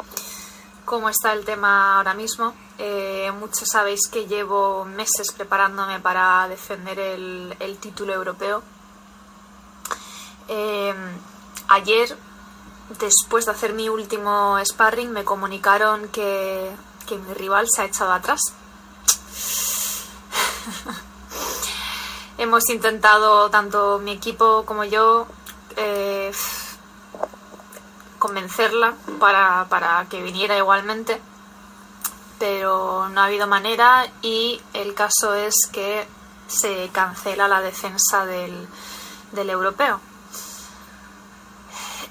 cómo 0.84 1.08
está 1.08 1.32
el 1.32 1.44
tema 1.44 1.98
ahora 1.98 2.14
mismo. 2.14 2.52
Eh, 2.78 3.30
muchos 3.38 3.68
sabéis 3.68 4.08
que 4.10 4.26
llevo 4.26 4.84
meses 4.84 5.30
preparándome 5.36 6.00
para 6.00 6.48
defender 6.48 6.98
el, 6.98 7.56
el 7.60 7.78
título 7.78 8.12
europeo. 8.12 8.64
Eh, 10.48 10.94
ayer, 11.68 12.16
después 12.98 13.46
de 13.46 13.52
hacer 13.52 13.72
mi 13.72 13.88
último 13.88 14.58
sparring, 14.64 15.12
me 15.12 15.24
comunicaron 15.24 16.08
que, 16.08 16.70
que 17.06 17.18
mi 17.18 17.34
rival 17.34 17.66
se 17.68 17.82
ha 17.82 17.84
echado 17.86 18.12
atrás. 18.12 18.40
Hemos 22.38 22.68
intentado, 22.70 23.50
tanto 23.50 23.98
mi 23.98 24.12
equipo 24.12 24.64
como 24.64 24.84
yo, 24.84 25.26
eh, 25.76 26.32
convencerla 28.18 28.94
para, 29.18 29.66
para 29.68 30.06
que 30.08 30.22
viniera 30.22 30.56
igualmente, 30.56 31.20
pero 32.38 33.08
no 33.08 33.20
ha 33.20 33.24
habido 33.24 33.46
manera 33.46 34.06
y 34.22 34.60
el 34.74 34.94
caso 34.94 35.34
es 35.34 35.54
que 35.72 36.06
se 36.46 36.88
cancela 36.92 37.48
la 37.48 37.60
defensa 37.60 38.24
del, 38.26 38.68
del 39.32 39.50
europeo. 39.50 40.00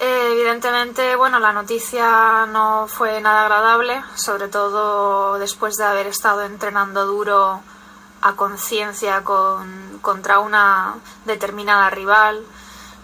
Eh, 0.04 0.32
evidentemente, 0.32 1.16
bueno, 1.16 1.38
la 1.38 1.54
noticia 1.54 2.48
no 2.48 2.88
fue 2.88 3.22
nada 3.22 3.44
agradable, 3.44 4.02
sobre 4.16 4.48
todo 4.48 5.38
después 5.38 5.76
de 5.76 5.84
haber 5.84 6.08
estado 6.08 6.42
entrenando 6.42 7.06
duro 7.06 7.62
a 8.24 8.36
conciencia 8.36 9.24
con, 9.24 10.00
contra 10.02 10.40
una 10.40 10.96
determinada 11.26 11.92
rival 11.92 12.44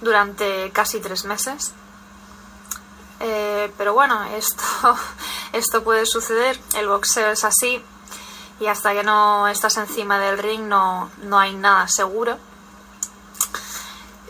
durante 0.02 0.72
casi 0.72 1.00
tres 1.00 1.26
meses. 1.26 1.72
Eh, 3.20 3.72
pero 3.78 3.94
bueno, 3.94 4.24
esto, 4.34 4.64
esto 5.54 5.84
puede 5.84 6.08
suceder, 6.08 6.60
el 6.74 6.88
boxeo 6.88 7.30
es 7.30 7.44
así 7.44 7.80
y 8.60 8.66
hasta 8.66 8.94
que 8.94 9.04
no 9.04 9.48
estás 9.48 9.78
encima 9.78 10.18
del 10.18 10.40
ring 10.40 10.64
no, 10.64 11.12
no 11.22 11.38
hay 11.38 11.54
nada 11.54 11.88
seguro. 11.88 12.40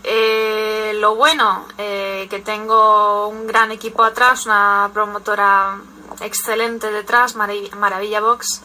Eh, 0.09 0.93
lo 0.95 1.15
bueno, 1.15 1.65
eh, 1.77 2.27
que 2.29 2.39
tengo 2.39 3.27
un 3.27 3.45
gran 3.45 3.71
equipo 3.71 4.03
atrás, 4.05 4.45
una 4.45 4.89
promotora 4.93 5.79
excelente 6.21 6.89
detrás, 6.91 7.35
Marav- 7.35 7.75
Maravilla 7.75 8.21
Box, 8.21 8.61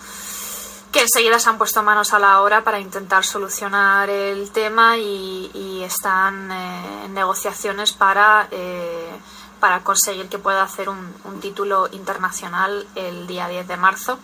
que 0.92 1.00
enseguida 1.00 1.40
se 1.40 1.48
han 1.48 1.58
puesto 1.58 1.82
manos 1.82 2.12
a 2.14 2.20
la 2.20 2.42
obra 2.42 2.62
para 2.62 2.78
intentar 2.78 3.24
solucionar 3.24 4.08
el 4.08 4.50
tema 4.52 4.98
y, 4.98 5.50
y 5.52 5.82
están 5.82 6.52
eh, 6.52 7.04
en 7.06 7.14
negociaciones 7.14 7.92
para, 7.92 8.46
eh, 8.52 9.10
para 9.58 9.82
conseguir 9.82 10.28
que 10.28 10.38
pueda 10.38 10.62
hacer 10.62 10.88
un, 10.88 11.12
un 11.24 11.40
título 11.40 11.88
internacional 11.90 12.86
el 12.94 13.26
día 13.26 13.48
10 13.48 13.66
de 13.66 13.76
marzo. 13.76 14.18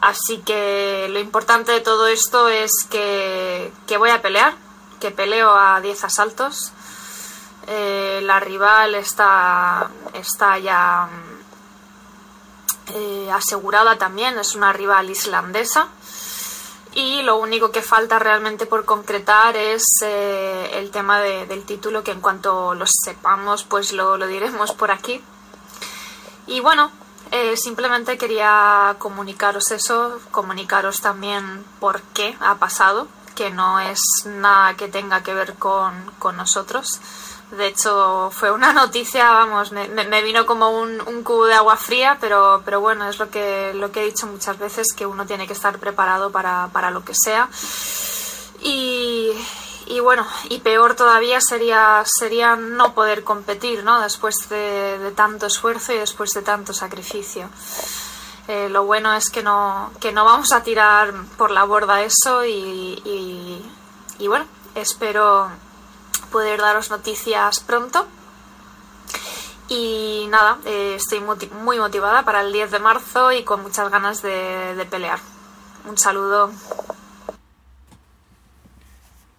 Así 0.00 0.38
que 0.38 1.06
lo 1.10 1.20
importante 1.20 1.70
de 1.72 1.80
todo 1.80 2.06
esto 2.06 2.48
es 2.48 2.70
que, 2.90 3.70
que 3.86 3.98
voy 3.98 4.08
a 4.10 4.22
pelear, 4.22 4.54
que 5.02 5.10
peleo 5.10 5.50
a 5.50 5.80
10 5.80 6.04
asaltos. 6.04 6.70
Eh, 7.66 8.20
la 8.22 8.38
rival 8.38 8.94
está, 8.94 9.90
está 10.14 10.58
ya 10.58 11.08
mm, 11.10 12.94
eh, 12.94 13.30
asegurada 13.32 13.98
también, 13.98 14.38
es 14.38 14.54
una 14.54 14.72
rival 14.72 15.10
islandesa. 15.10 15.88
Y 16.94 17.22
lo 17.22 17.36
único 17.36 17.72
que 17.72 17.82
falta 17.82 18.20
realmente 18.20 18.66
por 18.66 18.84
concretar 18.84 19.56
es 19.56 19.82
eh, 20.02 20.70
el 20.74 20.90
tema 20.92 21.18
de- 21.18 21.46
del 21.46 21.64
título, 21.64 22.04
que 22.04 22.12
en 22.12 22.20
cuanto 22.20 22.74
lo 22.74 22.84
sepamos, 22.86 23.64
pues 23.64 23.92
lo, 23.92 24.16
lo 24.18 24.26
diremos 24.28 24.70
por 24.72 24.92
aquí. 24.92 25.20
Y 26.46 26.60
bueno, 26.60 26.92
simplemente 27.56 28.18
quería 28.18 28.94
comunicaros 28.98 29.70
eso, 29.70 30.20
comunicaros 30.30 31.00
también 31.00 31.64
por 31.80 32.02
qué 32.14 32.36
ha 32.40 32.56
pasado, 32.56 33.08
que 33.32 33.50
no 33.50 33.80
es 33.80 34.00
nada 34.24 34.74
que 34.76 34.88
tenga 34.88 35.22
que 35.22 35.34
ver 35.34 35.54
con, 35.54 35.92
con 36.18 36.36
nosotros. 36.36 37.00
De 37.52 37.66
hecho, 37.66 38.30
fue 38.32 38.50
una 38.50 38.72
noticia, 38.72 39.30
vamos, 39.30 39.72
me, 39.72 39.86
me- 39.88 40.22
vino 40.22 40.46
como 40.46 40.70
un, 40.70 40.98
cubo 41.22 41.44
de 41.44 41.54
agua 41.54 41.76
fría, 41.76 42.16
pero, 42.18 42.62
pero 42.64 42.80
bueno, 42.80 43.06
es 43.10 43.18
lo 43.18 43.28
que, 43.30 43.72
lo 43.74 43.92
que 43.92 44.00
he 44.02 44.06
dicho 44.06 44.26
muchas 44.26 44.58
veces, 44.58 44.86
que 44.96 45.04
uno 45.04 45.26
tiene 45.26 45.46
que 45.46 45.52
estar 45.52 45.78
preparado 45.78 46.32
para, 46.32 46.68
para 46.72 46.90
lo 46.90 47.04
que 47.04 47.12
sea. 47.14 47.48
Y, 48.62 49.30
y 49.86 50.00
bueno, 50.00 50.26
y 50.48 50.60
peor 50.60 50.94
todavía 50.94 51.40
sería, 51.40 52.02
sería 52.06 52.56
no 52.56 52.94
poder 52.94 53.22
competir, 53.24 53.84
¿no? 53.84 54.00
Después 54.00 54.34
de, 54.48 54.98
de 54.98 55.10
tanto 55.12 55.46
esfuerzo 55.46 55.92
y 55.92 55.98
después 55.98 56.30
de 56.30 56.42
tanto 56.42 56.72
sacrificio. 56.72 57.50
Eh, 58.48 58.68
lo 58.68 58.84
bueno 58.84 59.14
es 59.14 59.30
que 59.30 59.42
no, 59.42 59.92
que 60.00 60.12
no 60.12 60.24
vamos 60.24 60.52
a 60.52 60.62
tirar 60.62 61.12
por 61.36 61.50
la 61.50 61.64
borda 61.64 62.02
eso 62.02 62.44
y, 62.44 63.62
bueno, 64.26 64.46
espero 64.74 65.48
poder 66.30 66.60
daros 66.60 66.90
noticias 66.90 67.60
pronto. 67.60 68.06
Y 69.68 70.26
nada, 70.28 70.58
eh, 70.66 70.96
estoy 70.96 71.20
muy 71.62 71.78
motivada 71.78 72.24
para 72.24 72.42
el 72.42 72.52
10 72.52 72.72
de 72.72 72.78
marzo 72.78 73.32
y 73.32 73.44
con 73.44 73.62
muchas 73.62 73.90
ganas 73.90 74.20
de, 74.22 74.74
de 74.74 74.84
pelear. 74.84 75.18
Un 75.88 75.96
saludo. 75.96 76.50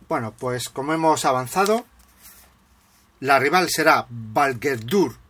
Bueno, 0.08 0.34
pues 0.38 0.70
como 0.70 0.94
hemos 0.94 1.26
avanzado, 1.26 1.86
la 3.20 3.40
rival 3.40 3.70
será 3.70 4.06
Valgerdur 4.10 5.23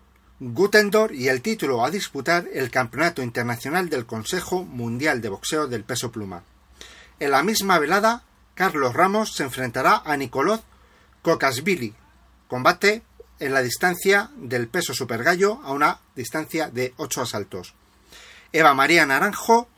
Gutendor 0.51 1.15
y 1.15 1.29
el 1.29 1.41
título 1.41 1.85
a 1.85 1.89
disputar 1.89 2.49
el 2.51 2.69
Campeonato 2.69 3.21
Internacional 3.21 3.87
del 3.87 4.05
Consejo 4.05 4.65
Mundial 4.65 5.21
de 5.21 5.29
Boxeo 5.29 5.67
del 5.67 5.85
Peso 5.85 6.11
Pluma. 6.11 6.43
En 7.21 7.31
la 7.31 7.43
misma 7.43 7.79
velada, 7.79 8.23
Carlos 8.53 8.93
Ramos 8.93 9.33
se 9.35 9.43
enfrentará 9.43 10.01
a 10.03 10.17
Nicolás 10.17 10.59
Kokasvili, 11.21 11.95
combate 12.49 13.03
en 13.39 13.53
la 13.53 13.61
distancia 13.61 14.31
del 14.35 14.67
peso 14.67 14.93
supergallo 14.93 15.61
a 15.63 15.71
una 15.71 15.99
distancia 16.13 16.69
de 16.69 16.93
8 16.97 17.21
asaltos. 17.21 17.73
Eva 18.51 18.73
María 18.73 19.05
Naranjo 19.05 19.69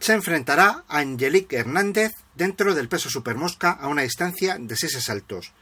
se 0.00 0.14
enfrentará 0.14 0.84
a 0.88 1.00
Angelique 1.00 1.56
Hernández 1.56 2.12
dentro 2.34 2.74
del 2.74 2.88
peso 2.88 3.10
supermosca 3.10 3.72
a 3.72 3.88
una 3.88 4.02
distancia 4.02 4.56
de 4.58 4.74
6 4.74 4.96
asaltos. 4.96 5.52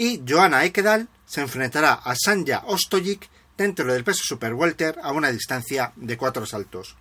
Y 0.00 0.22
Joana 0.24 0.64
Ekedal 0.64 1.08
se 1.26 1.40
enfrentará 1.40 1.92
a 1.92 2.14
Sanja 2.14 2.62
Ostojic 2.66 3.28
dentro 3.56 3.92
del 3.92 4.04
peso 4.04 4.22
super 4.22 4.54
welter 4.54 4.96
a 5.02 5.10
una 5.10 5.32
distancia 5.32 5.92
de 5.96 6.16
4 6.16 6.44
asaltos. 6.44 6.94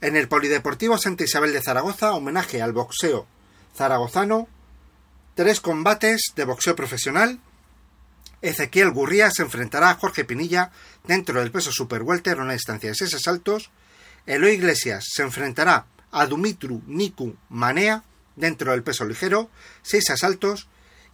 En 0.00 0.16
el 0.16 0.26
Polideportivo 0.26 0.98
Santa 0.98 1.22
Isabel 1.22 1.52
de 1.52 1.62
Zaragoza, 1.62 2.12
homenaje 2.12 2.60
al 2.60 2.72
boxeo 2.72 3.28
zaragozano, 3.76 4.48
tres 5.36 5.60
combates 5.60 6.32
de 6.34 6.44
boxeo 6.44 6.74
profesional. 6.74 7.38
Ezequiel 8.42 8.90
Gurría 8.90 9.30
se 9.30 9.42
enfrentará 9.42 9.90
a 9.90 9.94
Jorge 9.94 10.24
Pinilla 10.24 10.72
dentro 11.06 11.38
del 11.38 11.52
peso 11.52 11.70
super 11.70 12.02
welter 12.02 12.40
a 12.40 12.42
una 12.42 12.54
distancia 12.54 12.90
de 12.90 12.96
6 12.96 13.14
asaltos. 13.14 13.70
Eloy 14.26 14.54
Iglesias 14.54 15.04
se 15.06 15.22
enfrentará 15.22 15.86
a 16.10 16.26
Dumitru 16.26 16.82
Niku 16.88 17.36
Manea 17.48 18.02
dentro 18.34 18.72
del 18.72 18.82
peso 18.82 19.04
ligero, 19.04 19.50
6 19.82 20.10
asaltos. 20.10 20.66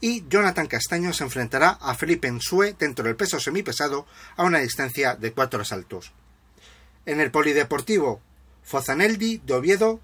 Y 0.02 0.24
Jonathan 0.28 0.66
Castaño 0.66 1.12
se 1.12 1.22
enfrentará 1.22 1.78
a 1.80 1.94
Felipe 1.94 2.26
Ensue 2.26 2.74
dentro 2.76 3.04
del 3.04 3.14
peso 3.14 3.38
semipesado 3.38 4.04
a 4.36 4.42
una 4.42 4.58
distancia 4.58 5.14
de 5.14 5.32
4 5.32 5.62
asaltos. 5.62 6.10
En 7.06 7.20
el 7.20 7.30
Polideportivo 7.30 8.20
Fozaneldi 8.64 9.38
de 9.38 9.54
Oviedo, 9.54 10.00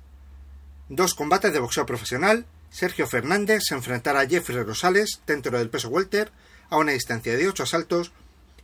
dos 0.88 1.16
combates 1.16 1.52
de 1.52 1.58
boxeo 1.58 1.84
profesional. 1.84 2.46
Sergio 2.70 3.08
Fernández 3.08 3.64
se 3.66 3.74
enfrentará 3.74 4.20
a 4.20 4.28
Jeffrey 4.28 4.62
Rosales 4.62 5.20
dentro 5.26 5.58
del 5.58 5.68
peso 5.68 5.88
welter 5.88 6.30
a 6.70 6.76
una 6.76 6.92
distancia 6.92 7.36
de 7.36 7.48
8 7.48 7.64
asaltos. 7.64 8.12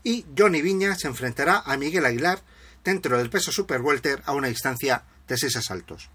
Y 0.04 0.24
Johnny 0.38 0.62
Viña 0.62 0.94
se 0.94 1.08
enfrentará 1.08 1.64
a 1.66 1.76
Miguel 1.76 2.06
Aguilar 2.06 2.42
dentro 2.84 3.18
del 3.18 3.28
peso 3.28 3.50
super 3.50 3.80
welter 3.80 4.22
a 4.24 4.34
una 4.34 4.46
distancia 4.46 5.02
de 5.26 5.36
6 5.36 5.56
asaltos. 5.56 6.10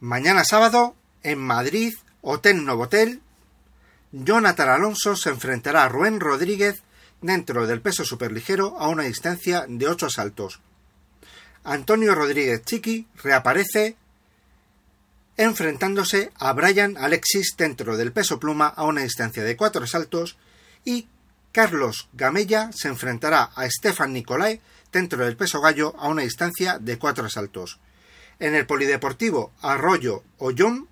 Mañana 0.00 0.42
sábado, 0.44 0.96
en 1.22 1.38
Madrid, 1.38 1.94
Hotel 2.22 2.64
Novotel, 2.64 3.20
Jonathan 4.12 4.68
Alonso 4.70 5.16
se 5.16 5.30
enfrentará 5.30 5.84
a 5.84 5.88
Rubén 5.88 6.20
Rodríguez 6.20 6.82
dentro 7.20 7.66
del 7.66 7.80
peso 7.80 8.04
superligero 8.04 8.76
a 8.78 8.88
una 8.88 9.04
distancia 9.04 9.66
de 9.68 9.86
8 9.86 10.06
asaltos. 10.06 10.60
Antonio 11.64 12.14
Rodríguez 12.14 12.62
Chiqui 12.64 13.06
reaparece 13.22 13.96
enfrentándose 15.36 16.32
a 16.38 16.52
Brian 16.52 16.96
Alexis 16.96 17.54
dentro 17.56 17.96
del 17.96 18.12
peso 18.12 18.40
pluma 18.40 18.66
a 18.66 18.84
una 18.84 19.02
distancia 19.02 19.44
de 19.44 19.56
cuatro 19.56 19.84
asaltos 19.84 20.36
y 20.84 21.06
Carlos 21.52 22.08
Gamella 22.12 22.70
se 22.74 22.88
enfrentará 22.88 23.50
a 23.54 23.68
Stefan 23.70 24.12
Nicolai 24.12 24.60
dentro 24.92 25.24
del 25.24 25.36
peso 25.36 25.60
gallo 25.60 25.94
a 25.98 26.08
una 26.08 26.22
distancia 26.22 26.78
de 26.78 26.98
cuatro 26.98 27.26
asaltos. 27.26 27.78
En 28.40 28.54
el 28.54 28.66
polideportivo 28.66 29.52
Arroyo 29.60 30.24
Ollón, 30.38 30.88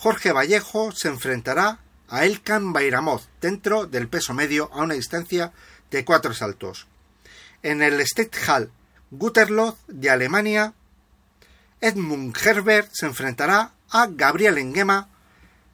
Jorge 0.00 0.30
Vallejo 0.30 0.92
se 0.92 1.08
enfrentará 1.08 1.80
a 2.08 2.24
Elkan 2.24 2.72
Bayramoz 2.72 3.26
dentro 3.40 3.86
del 3.86 4.06
peso 4.06 4.32
medio 4.32 4.70
a 4.72 4.82
una 4.82 4.94
distancia 4.94 5.52
de 5.90 6.04
cuatro 6.04 6.30
asaltos. 6.30 6.86
En 7.64 7.82
el 7.82 8.00
Stadthal 8.06 8.70
Guterloth 9.10 9.76
de 9.88 10.08
Alemania, 10.08 10.72
Edmund 11.80 12.36
Herbert 12.40 12.90
se 12.92 13.06
enfrentará 13.06 13.72
a 13.90 14.06
Gabriel 14.06 14.58
Engema 14.58 15.08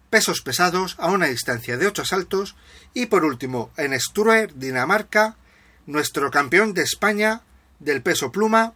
pesos 0.08 0.40
pesados 0.40 0.96
a 0.98 1.10
una 1.10 1.26
distancia 1.26 1.76
de 1.76 1.86
8 1.86 2.00
asaltos 2.00 2.56
y 2.94 3.06
por 3.06 3.26
último 3.26 3.72
en 3.76 3.98
Struer, 4.00 4.54
Dinamarca, 4.54 5.36
nuestro 5.84 6.30
campeón 6.30 6.72
de 6.72 6.80
España 6.80 7.42
del 7.78 8.00
peso 8.00 8.32
pluma, 8.32 8.72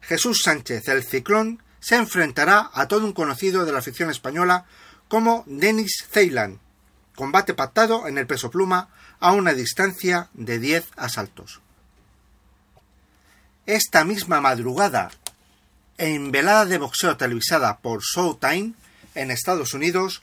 Jesús 0.00 0.40
Sánchez 0.42 0.88
el 0.88 1.04
Ciclón, 1.04 1.62
se 1.80 1.96
enfrentará 1.96 2.70
a 2.72 2.88
todo 2.88 3.04
un 3.04 3.12
conocido 3.12 3.66
de 3.66 3.72
la 3.72 3.80
afición 3.80 4.10
española 4.10 4.64
como 5.08 5.44
Denis 5.46 6.04
Ceylan, 6.10 6.60
combate 7.14 7.54
pactado 7.54 8.08
en 8.08 8.18
el 8.18 8.26
peso 8.26 8.50
pluma 8.50 8.88
a 9.20 9.32
una 9.32 9.54
distancia 9.54 10.28
de 10.34 10.58
10 10.58 10.86
asaltos. 10.96 11.60
Esta 13.66 14.04
misma 14.04 14.40
madrugada, 14.40 15.10
en 15.98 16.30
velada 16.30 16.66
de 16.66 16.78
boxeo 16.78 17.16
televisada 17.16 17.78
por 17.78 18.02
Showtime 18.02 18.74
en 19.14 19.30
Estados 19.30 19.74
Unidos, 19.74 20.22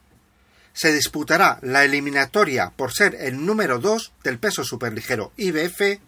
se 0.73 0.93
disputará 0.93 1.59
la 1.61 1.83
eliminatoria 1.83 2.71
por 2.71 2.93
ser 2.93 3.15
el 3.15 3.45
número 3.45 3.79
2 3.79 4.11
del 4.23 4.39
peso 4.39 4.63
superligero 4.63 5.31
IBF. 5.37 5.99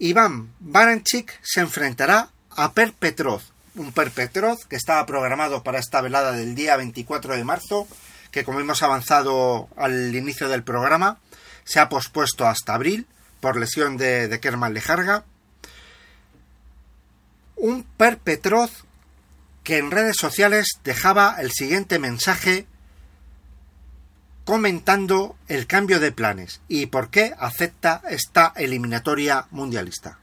Iván 0.00 0.54
Baranchik 0.58 1.38
se 1.42 1.60
enfrentará 1.60 2.30
a 2.50 2.72
Per 2.72 2.92
Petrov, 2.94 3.42
un 3.78 3.92
Per 3.92 4.10
Petrov 4.10 4.58
que 4.68 4.76
estaba 4.76 5.04
programado 5.06 5.62
para 5.62 5.78
esta 5.78 6.00
velada 6.00 6.32
del 6.32 6.54
día 6.54 6.76
24 6.76 7.36
de 7.36 7.44
marzo, 7.44 7.86
que 8.30 8.44
como 8.44 8.60
hemos 8.60 8.82
avanzado 8.82 9.68
al 9.76 10.14
inicio 10.14 10.48
del 10.48 10.62
programa, 10.62 11.18
se 11.64 11.80
ha 11.80 11.88
pospuesto 11.88 12.46
hasta 12.46 12.74
abril 12.74 13.06
por 13.40 13.56
lesión 13.56 13.96
de, 13.96 14.28
de 14.28 14.40
Kerman 14.40 14.74
Lejarga. 14.74 15.24
Un 17.56 17.84
Per 17.84 18.18
Petrov 18.18 18.70
que 19.64 19.78
en 19.78 19.90
redes 19.90 20.16
sociales 20.16 20.78
dejaba 20.82 21.36
el 21.40 21.52
siguiente 21.52 21.98
mensaje 21.98 22.66
comentando 24.44 25.36
el 25.46 25.66
cambio 25.66 26.00
de 26.00 26.10
planes 26.10 26.62
y 26.68 26.86
por 26.86 27.10
qué 27.10 27.34
acepta 27.38 28.00
esta 28.08 28.54
eliminatoria 28.56 29.46
mundialista. 29.50 30.18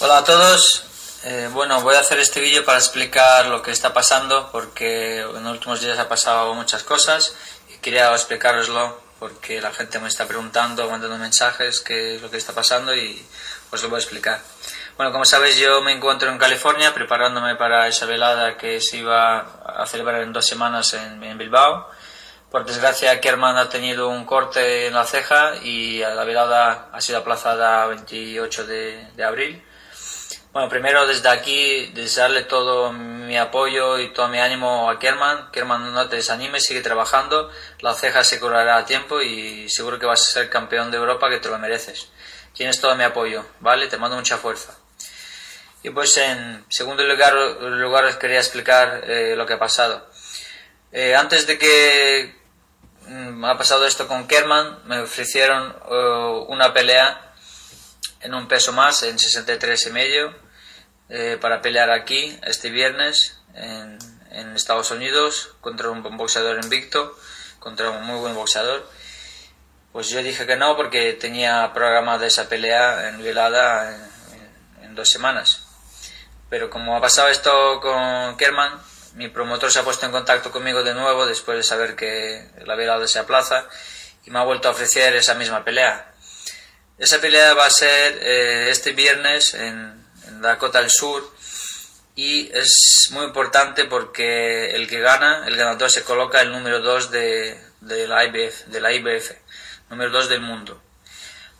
Hola 0.00 0.18
a 0.18 0.24
todos. 0.24 0.97
Eh, 1.24 1.48
bueno, 1.52 1.80
voy 1.82 1.96
a 1.96 2.00
hacer 2.00 2.20
este 2.20 2.40
vídeo 2.40 2.64
para 2.64 2.78
explicar 2.78 3.46
lo 3.46 3.60
que 3.60 3.72
está 3.72 3.92
pasando 3.92 4.50
porque 4.52 5.18
en 5.18 5.42
los 5.42 5.52
últimos 5.52 5.80
días 5.80 5.98
ha 5.98 6.08
pasado 6.08 6.54
muchas 6.54 6.84
cosas 6.84 7.34
y 7.74 7.78
quería 7.78 8.12
explicaroslo 8.12 9.00
porque 9.18 9.60
la 9.60 9.72
gente 9.72 9.98
me 9.98 10.06
está 10.06 10.26
preguntando, 10.26 10.88
mandando 10.88 11.18
mensajes 11.18 11.80
qué 11.80 12.14
es 12.14 12.22
lo 12.22 12.30
que 12.30 12.36
está 12.36 12.52
pasando 12.52 12.94
y 12.94 13.20
os 13.72 13.82
lo 13.82 13.88
voy 13.88 13.96
a 13.96 14.00
explicar. 14.00 14.40
Bueno, 14.96 15.10
como 15.10 15.24
sabéis, 15.24 15.56
yo 15.58 15.80
me 15.80 15.92
encuentro 15.92 16.30
en 16.30 16.38
California 16.38 16.94
preparándome 16.94 17.56
para 17.56 17.88
esa 17.88 18.06
velada 18.06 18.56
que 18.56 18.80
se 18.80 18.98
iba 18.98 19.40
a 19.64 19.86
celebrar 19.86 20.22
en 20.22 20.32
dos 20.32 20.46
semanas 20.46 20.94
en, 20.94 21.36
Bilbao. 21.36 21.88
Por 22.50 22.64
desgracia, 22.64 23.20
Kerman 23.20 23.56
ha 23.56 23.68
tenido 23.68 24.08
un 24.08 24.24
corte 24.24 24.86
en 24.86 24.94
la 24.94 25.04
ceja 25.04 25.56
y 25.62 25.98
la 25.98 26.24
velada 26.24 26.88
ha 26.92 27.00
sido 27.00 27.18
aplazada 27.18 27.82
a 27.82 27.86
28 27.88 28.66
de, 28.66 29.08
de, 29.14 29.24
abril. 29.24 29.62
Bueno, 30.58 30.70
primero 30.70 31.06
desde 31.06 31.28
aquí 31.28 31.86
desearle 31.94 32.42
todo 32.42 32.92
mi 32.92 33.38
apoyo 33.38 33.96
y 34.00 34.12
todo 34.12 34.26
mi 34.26 34.40
ánimo 34.40 34.90
a 34.90 34.98
Kerman. 34.98 35.52
Kerman, 35.52 35.92
no 35.92 36.08
te 36.08 36.16
desanimes, 36.16 36.64
sigue 36.64 36.80
trabajando. 36.80 37.48
La 37.78 37.94
ceja 37.94 38.24
se 38.24 38.40
curará 38.40 38.78
a 38.78 38.84
tiempo 38.84 39.22
y 39.22 39.70
seguro 39.70 40.00
que 40.00 40.06
vas 40.06 40.20
a 40.20 40.32
ser 40.32 40.50
campeón 40.50 40.90
de 40.90 40.96
Europa, 40.96 41.30
que 41.30 41.38
te 41.38 41.48
lo 41.48 41.60
mereces. 41.60 42.08
Tienes 42.54 42.80
todo 42.80 42.96
mi 42.96 43.04
apoyo, 43.04 43.46
¿vale? 43.60 43.86
Te 43.86 43.98
mando 43.98 44.16
mucha 44.16 44.36
fuerza. 44.36 44.76
Y 45.84 45.90
pues 45.90 46.16
en 46.16 46.64
segundo 46.68 47.04
lugar, 47.04 47.34
lugar 47.34 48.06
os 48.06 48.16
quería 48.16 48.40
explicar 48.40 49.04
eh, 49.06 49.36
lo 49.36 49.46
que 49.46 49.52
ha 49.52 49.60
pasado. 49.60 50.10
Eh, 50.90 51.14
antes 51.14 51.46
de 51.46 51.56
que 51.56 52.34
mm, 53.06 53.44
ha 53.44 53.56
pasado 53.56 53.86
esto 53.86 54.08
con 54.08 54.26
Kerman, 54.26 54.80
me 54.86 54.98
ofrecieron 54.98 55.76
uh, 55.88 56.46
una 56.48 56.74
pelea 56.74 57.32
en 58.22 58.34
un 58.34 58.48
peso 58.48 58.72
más, 58.72 59.04
en 59.04 59.20
63 59.20 59.86
y 59.86 59.90
medio, 59.92 60.47
eh, 61.10 61.38
para 61.40 61.62
pelear 61.62 61.90
aquí 61.90 62.38
este 62.42 62.70
viernes 62.70 63.40
en, 63.54 63.98
Estados 64.54 64.90
Unidos 64.90 65.54
contra 65.60 65.88
un 65.90 66.02
boxeador 66.16 66.58
invicto, 66.62 67.16
contra 67.60 67.90
un 67.90 68.04
muy 68.04 68.18
buen 68.18 68.34
boxeador. 68.34 68.88
Pues 69.92 70.10
yo 70.10 70.22
dije 70.22 70.46
que 70.46 70.56
no 70.56 70.76
porque 70.76 71.12
tenía 71.14 71.72
programada 71.72 72.26
esa 72.26 72.48
pelea 72.48 73.08
en 73.08 73.22
velada 73.22 73.96
en, 74.82 74.94
dos 74.94 75.08
semanas. 75.08 75.64
Pero 76.50 76.70
como 76.70 76.96
ha 76.96 77.00
pasado 77.00 77.28
esto 77.28 77.80
con 77.80 78.36
Kerman, 78.36 78.80
mi 79.14 79.28
promotor 79.28 79.70
se 79.70 79.78
ha 79.78 79.84
puesto 79.84 80.06
en 80.06 80.12
contacto 80.12 80.50
conmigo 80.50 80.82
de 80.82 80.94
nuevo 80.94 81.24
después 81.24 81.56
de 81.56 81.62
saber 81.62 81.94
que 81.94 82.50
la 82.64 82.74
velada 82.74 83.06
se 83.06 83.20
aplaza 83.20 83.68
y 84.24 84.30
me 84.30 84.40
ha 84.40 84.44
vuelto 84.44 84.68
a 84.68 84.72
ofrecer 84.72 85.14
esa 85.14 85.34
misma 85.34 85.64
pelea. 85.64 86.12
Esa 86.98 87.20
pelea 87.20 87.54
va 87.54 87.66
a 87.66 87.70
ser 87.70 88.18
eh, 88.20 88.70
este 88.70 88.92
viernes 88.92 89.54
en, 89.54 89.97
Dakota 90.40 90.80
del 90.80 90.90
Sur 90.90 91.30
y 92.14 92.50
es 92.52 93.08
muy 93.12 93.24
importante 93.26 93.84
porque 93.84 94.72
el 94.74 94.88
que 94.88 95.00
gana, 95.00 95.46
el 95.46 95.56
ganador 95.56 95.90
se 95.90 96.02
coloca 96.02 96.40
el 96.40 96.50
número 96.50 96.80
2 96.80 97.10
de, 97.12 97.60
de, 97.80 98.08
la 98.08 98.24
IBF, 98.24 98.66
de 98.66 98.80
la 98.80 98.92
IBF, 98.92 99.32
número 99.90 100.10
2 100.10 100.28
del 100.28 100.40
mundo. 100.40 100.82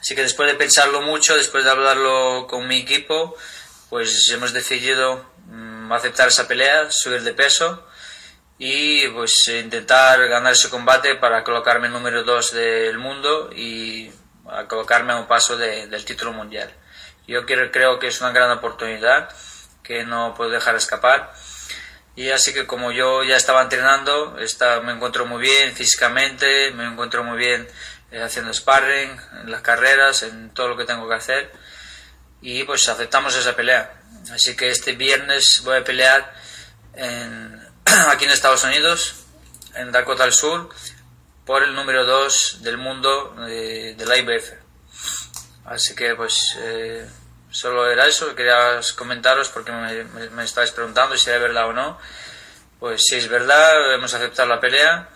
Así 0.01 0.15
que 0.15 0.23
después 0.23 0.51
de 0.51 0.57
pensarlo 0.57 1.01
mucho, 1.03 1.37
después 1.37 1.65
de 1.65 1.71
hablarlo 1.71 2.47
con 2.49 2.67
mi 2.67 2.79
equipo, 2.79 3.37
pues 3.89 4.29
hemos 4.33 4.53
decidido 4.53 5.25
mm, 5.47 5.93
aceptar 5.93 6.29
esa 6.29 6.49
pelea, 6.49 6.91
subir 6.91 7.23
de 7.23 7.35
peso 7.35 7.87
y 8.59 9.07
pues 9.09 9.33
intentar 9.47 10.27
ganar 10.29 10.53
ese 10.53 10.69
combate 10.69 11.15
para 11.15 11.45
colocarme 11.45 11.87
el 11.87 11.93
número 11.93 12.25
2 12.25 12.53
del 12.53 12.99
mundo 12.99 13.51
y 13.55 14.11
a 14.51 14.67
colocarme 14.67 15.13
a 15.13 15.17
un 15.17 15.29
paso 15.29 15.57
de, 15.57 15.87
del 15.87 16.05
título 16.05 16.33
mundial. 16.33 16.73
Yo 17.29 17.47
creo 17.47 18.01
que 18.01 18.09
es 18.09 18.21
una 18.21 18.33
gran 18.33 18.51
oportunidad 18.51 19.29
que 19.85 20.05
no 20.05 20.35
puedo 20.35 20.51
dejar 20.51 20.75
escapar. 20.75 21.33
Y 22.17 22.31
así 22.31 22.53
que 22.53 22.67
como 22.67 22.91
yo 22.91 23.23
ya 23.23 23.37
estaba 23.37 23.63
entrenando, 23.63 24.39
está, 24.39 24.81
me 24.81 24.93
encuentro 24.93 25.25
muy 25.27 25.41
bien 25.41 25.77
físicamente, 25.77 26.73
me 26.73 26.85
encuentro 26.87 27.23
muy 27.23 27.39
bien 27.39 27.69
eh, 28.11 28.21
haciendo 28.21 28.53
sparring, 28.53 29.17
en 29.43 29.51
las 29.53 29.63
carreras, 29.63 30.25
en 30.25 30.51
todo 30.51 30.67
lo 30.67 30.77
que 30.77 30.85
tengo 30.85 31.09
que 31.09 31.15
hacer 31.15 31.53
y 32.41 32.65
pues 32.65 32.89
aceptamos 32.89 33.35
esa 33.37 33.57
pelea. 33.57 34.01
Así 34.33 34.57
que 34.57 34.69
este 34.69 34.93
viernes 34.93 35.63
voy 35.65 35.79
a 35.79 35.85
pelear 35.85 36.33
en, 36.95 37.61
aquí 38.09 38.25
en 38.25 38.31
Estados 38.31 38.65
Unidos, 38.65 39.27
en 39.75 39.93
Dakota 39.93 40.25
del 40.25 40.33
Sur, 40.33 40.69
por 41.45 41.63
el 41.63 41.75
número 41.75 42.05
2 42.05 42.59
del 42.63 42.77
mundo 42.77 43.35
de, 43.47 43.95
de, 43.95 44.07
la 44.07 44.19
IBF. 44.19 44.53
Así 45.65 45.95
que 45.95 46.15
pues 46.15 46.57
eh, 46.59 47.09
solo 47.59 47.91
era 47.91 48.07
eso, 48.07 48.37
quería 48.37 48.81
comentaros 48.95 49.49
porque 49.49 49.73
me, 49.73 50.05
me, 50.31 50.45
estáis 50.45 50.71
preguntando 50.71 51.17
si 51.17 51.29
era 51.29 51.41
verdad 51.41 51.69
o 51.69 51.73
no. 51.73 51.99
Pues 52.79 53.03
si 53.05 53.17
es 53.17 53.29
verdad, 53.29 53.95
hemos 53.95 54.15
aceptado 54.15 54.49
la 54.49 54.61
pelea 54.61 55.09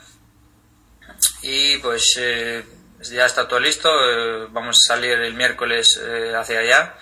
y 1.42 1.76
pues 1.78 2.16
eh, 2.18 2.64
ya 3.02 3.26
está 3.26 3.46
todo 3.46 3.60
listo, 3.60 3.88
eh, 3.88 4.48
vamos 4.50 4.76
a 4.76 4.94
salir 4.94 5.12
el 5.12 5.34
miércoles 5.34 6.00
eh, 6.02 6.34
hacia 6.36 6.58
allá 6.58 6.94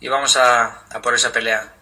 y 0.00 0.08
vamos 0.08 0.36
a, 0.38 0.84
a, 0.90 1.02
por 1.02 1.14
esa 1.14 1.32
pelea. 1.32 1.74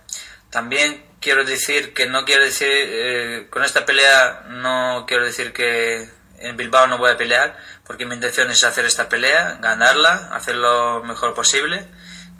También 0.51 1.05
quiero 1.21 1.45
decir 1.45 1.95
que 1.95 2.07
no 2.07 2.25
quiero 2.25 2.43
decir, 2.43 2.69
eh, 2.71 3.47
con 3.51 3.63
esta 3.63 3.87
pelea 3.87 4.47
no 4.49 5.05
quiero 5.07 5.25
decir 5.25 5.53
que 5.53 6.11
en 6.41 6.57
Bilbao 6.57 6.89
no 6.89 6.99
voy 6.99 7.13
a 7.13 7.17
pelear, 7.17 7.57
porque 7.87 8.05
mi 8.05 8.15
intención 8.17 8.51
es 8.51 8.65
hacer 8.65 8.85
esta 8.85 9.09
pelea, 9.09 9.59
ganarla, 9.61 10.31
hacer 10.33 10.57
lo 10.57 11.05
mejor 11.05 11.35
posible, 11.35 11.87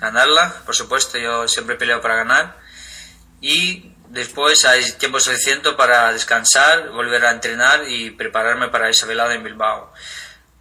ganarla, 0.01 0.63
por 0.65 0.75
supuesto, 0.75 1.19
yo 1.19 1.47
siempre 1.49 1.77
peleo 1.77 2.01
para 2.01 2.17
ganar, 2.17 2.59
y 3.41 3.93
después 4.09 4.65
hay 4.65 4.93
tiempo 4.93 5.21
suficiente 5.21 5.73
para 5.73 6.13
descansar, 6.13 6.91
volver 6.91 7.25
a 7.25 7.31
entrenar 7.31 7.89
y 7.89 8.11
prepararme 8.11 8.69
para 8.69 8.89
esa 8.91 9.07
velada 9.07 9.35
en 9.35 9.43
Bilbao. 9.43 9.93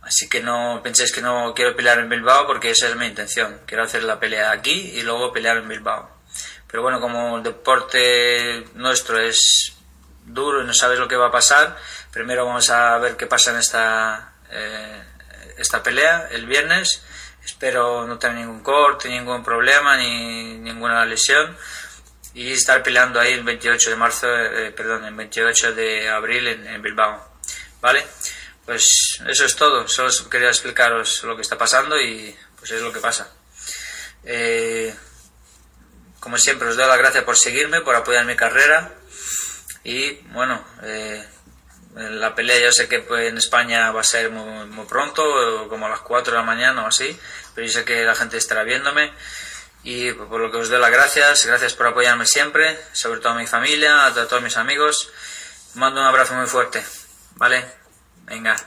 Así 0.01 0.29
que 0.29 0.41
no 0.41 0.79
penséis 0.81 1.11
que 1.11 1.21
no 1.21 1.53
quiero 1.53 1.75
pelear 1.75 1.99
en 1.99 2.09
Bilbao 2.09 2.47
porque 2.47 2.71
esa 2.71 2.87
es 2.87 2.95
mi 2.95 3.05
intención. 3.05 3.61
Quiero 3.65 3.83
hacer 3.83 4.03
la 4.03 4.19
pelea 4.19 4.51
aquí 4.51 4.71
y 4.95 5.01
luego 5.01 5.33
pelear 5.33 5.57
en 5.57 5.67
Bilbao. 5.67 6.09
Pero 6.67 6.83
bueno, 6.83 7.01
como 7.01 7.37
el 7.37 7.43
deporte 7.43 8.65
nuestro 8.75 9.19
es 9.19 9.73
duro 10.25 10.63
y 10.63 10.65
no 10.65 10.73
sabes 10.73 10.99
lo 10.99 11.07
que 11.07 11.15
va 11.15 11.27
a 11.27 11.31
pasar. 11.31 11.77
Primero 12.11 12.45
vamos 12.45 12.69
a 12.69 12.97
ver 12.99 13.17
qué 13.17 13.27
pasa 13.27 13.51
en 13.51 13.57
esta, 13.57 14.33
eh, 14.51 15.03
esta 15.57 15.83
pelea 15.83 16.29
el 16.31 16.45
viernes. 16.45 17.03
Espero 17.43 18.05
no 18.05 18.17
tener 18.19 18.37
ningún 18.37 18.61
corte, 18.61 19.09
ningún 19.09 19.43
problema, 19.43 19.97
ni 19.97 20.57
ninguna 20.57 21.05
lesión. 21.05 21.57
Y 22.33 22.53
estar 22.53 22.83
peleando 22.83 23.19
ahí 23.19 23.33
el 23.33 23.43
28 23.43 23.89
de 23.89 23.95
marzo, 23.95 24.27
eh, 24.27 24.71
perdón, 24.71 25.05
el 25.05 25.15
28 25.15 25.73
de 25.73 26.09
abril 26.09 26.47
en, 26.47 26.81
Bilbao. 26.81 27.39
¿Vale? 27.81 28.05
Pues 28.65 28.85
eso 29.27 29.45
es 29.45 29.55
todo. 29.55 29.87
Solo 29.87 30.11
quería 30.29 30.49
explicaros 30.49 31.23
lo 31.23 31.35
que 31.35 31.41
está 31.41 31.57
pasando 31.57 31.99
y 31.99 32.35
pues 32.57 32.71
es 32.71 32.81
lo 32.81 32.93
que 32.93 32.99
pasa. 32.99 33.31
Eh, 34.23 34.93
como 36.19 36.37
siempre, 36.37 36.67
os 36.67 36.75
doy 36.75 36.87
las 36.87 36.97
gracias 36.97 37.23
por 37.23 37.37
seguirme, 37.37 37.81
por 37.81 37.95
apoyar 37.95 38.25
mi 38.25 38.35
carrera. 38.35 38.93
Y 39.83 40.13
bueno, 40.33 40.63
eh, 40.83 41.25
la 41.95 42.35
pelea 42.35 42.59
yo 42.59 42.71
sé 42.71 42.87
que 42.87 42.99
pues, 42.99 43.29
en 43.29 43.37
España 43.37 43.91
va 43.91 44.01
a 44.01 44.03
ser 44.03 44.29
muy, 44.31 44.85
pronto, 44.85 45.67
como 45.69 45.87
a 45.87 45.89
las 45.89 46.01
4 46.01 46.33
de 46.33 46.39
la 46.39 46.45
mañana 46.45 46.83
o 46.83 46.87
así, 46.87 47.17
pero 47.55 47.67
yo 47.67 47.73
sé 47.73 47.83
que 47.83 48.03
la 48.03 48.15
gente 48.15 48.37
estará 48.37 48.63
viéndome. 48.63 49.11
Y 49.83 50.11
por 50.11 50.41
lo 50.41 50.51
que 50.51 50.57
os 50.57 50.69
doy 50.69 50.79
las 50.79 50.91
gracias, 50.91 51.45
gracias 51.45 51.73
por 51.73 51.87
apoyarme 51.87 52.25
siempre, 52.25 52.77
sobre 52.91 53.21
todo 53.21 53.33
a 53.33 53.37
mi 53.37 53.47
familia, 53.47 54.05
a 54.05 54.13
todos 54.13 54.43
mis 54.43 54.57
amigos. 54.57 55.09
Mando 55.75 56.01
un 56.01 56.07
abrazo 56.07 56.33
muy 56.35 56.47
fuerte, 56.47 56.83
¿vale? 57.35 57.65
Venga. 58.25 58.57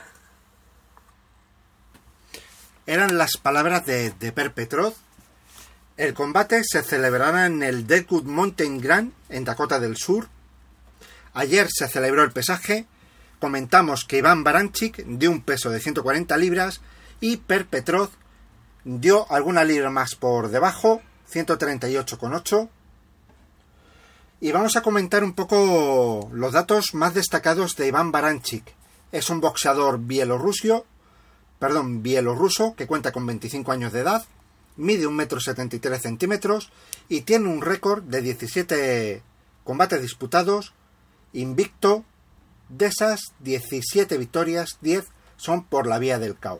Eran 2.85 3.17
las 3.17 3.37
palabras 3.37 3.85
de, 3.85 4.11
de. 4.11 4.93
El 5.95 6.13
combate 6.15 6.63
se 6.63 6.81
celebrará 6.81 7.45
en 7.45 7.61
el 7.61 7.85
Deadwood 7.85 8.23
Mountain 8.23 8.81
Grand, 8.81 9.13
en 9.29 9.45
Dakota 9.45 9.79
del 9.79 9.95
Sur. 9.95 10.27
Ayer 11.33 11.67
se 11.69 11.87
celebró 11.87 12.23
el 12.23 12.31
pesaje. 12.31 12.87
Comentamos 13.43 14.05
que 14.05 14.19
Iván 14.19 14.45
Baranchik 14.45 15.03
dio 15.05 15.29
un 15.29 15.41
peso 15.41 15.69
de 15.69 15.81
140 15.81 16.37
libras 16.37 16.79
y 17.19 17.35
Per 17.35 17.65
Petrov 17.67 18.09
dio 18.85 19.29
alguna 19.29 19.65
libra 19.65 19.89
más 19.89 20.15
por 20.15 20.47
debajo, 20.47 21.01
138,8. 21.29 22.69
Y 24.39 24.53
vamos 24.53 24.77
a 24.77 24.81
comentar 24.81 25.25
un 25.25 25.33
poco 25.33 26.29
los 26.31 26.53
datos 26.53 26.93
más 26.93 27.15
destacados 27.15 27.75
de 27.75 27.87
Iván 27.87 28.13
Baranchik. 28.13 28.63
Es 29.11 29.29
un 29.29 29.41
boxeador 29.41 29.99
bielorruso, 29.99 30.85
perdón, 31.59 32.01
bielorruso 32.01 32.75
que 32.77 32.87
cuenta 32.87 33.11
con 33.11 33.25
25 33.25 33.73
años 33.73 33.91
de 33.91 33.99
edad, 33.99 34.25
mide 34.77 35.05
1,73 35.05 35.85
m 35.87 35.99
centímetros 35.99 36.71
y 37.09 37.23
tiene 37.23 37.49
un 37.49 37.61
récord 37.61 38.03
de 38.03 38.21
17 38.21 39.21
combates 39.65 40.01
disputados, 40.01 40.73
invicto. 41.33 42.05
De 42.75 42.87
esas 42.87 43.33
17 43.41 44.17
victorias, 44.17 44.79
10 44.81 45.05
son 45.37 45.63
por 45.63 45.85
la 45.85 45.99
vía 45.99 46.17
del 46.17 46.35
KO. 46.35 46.59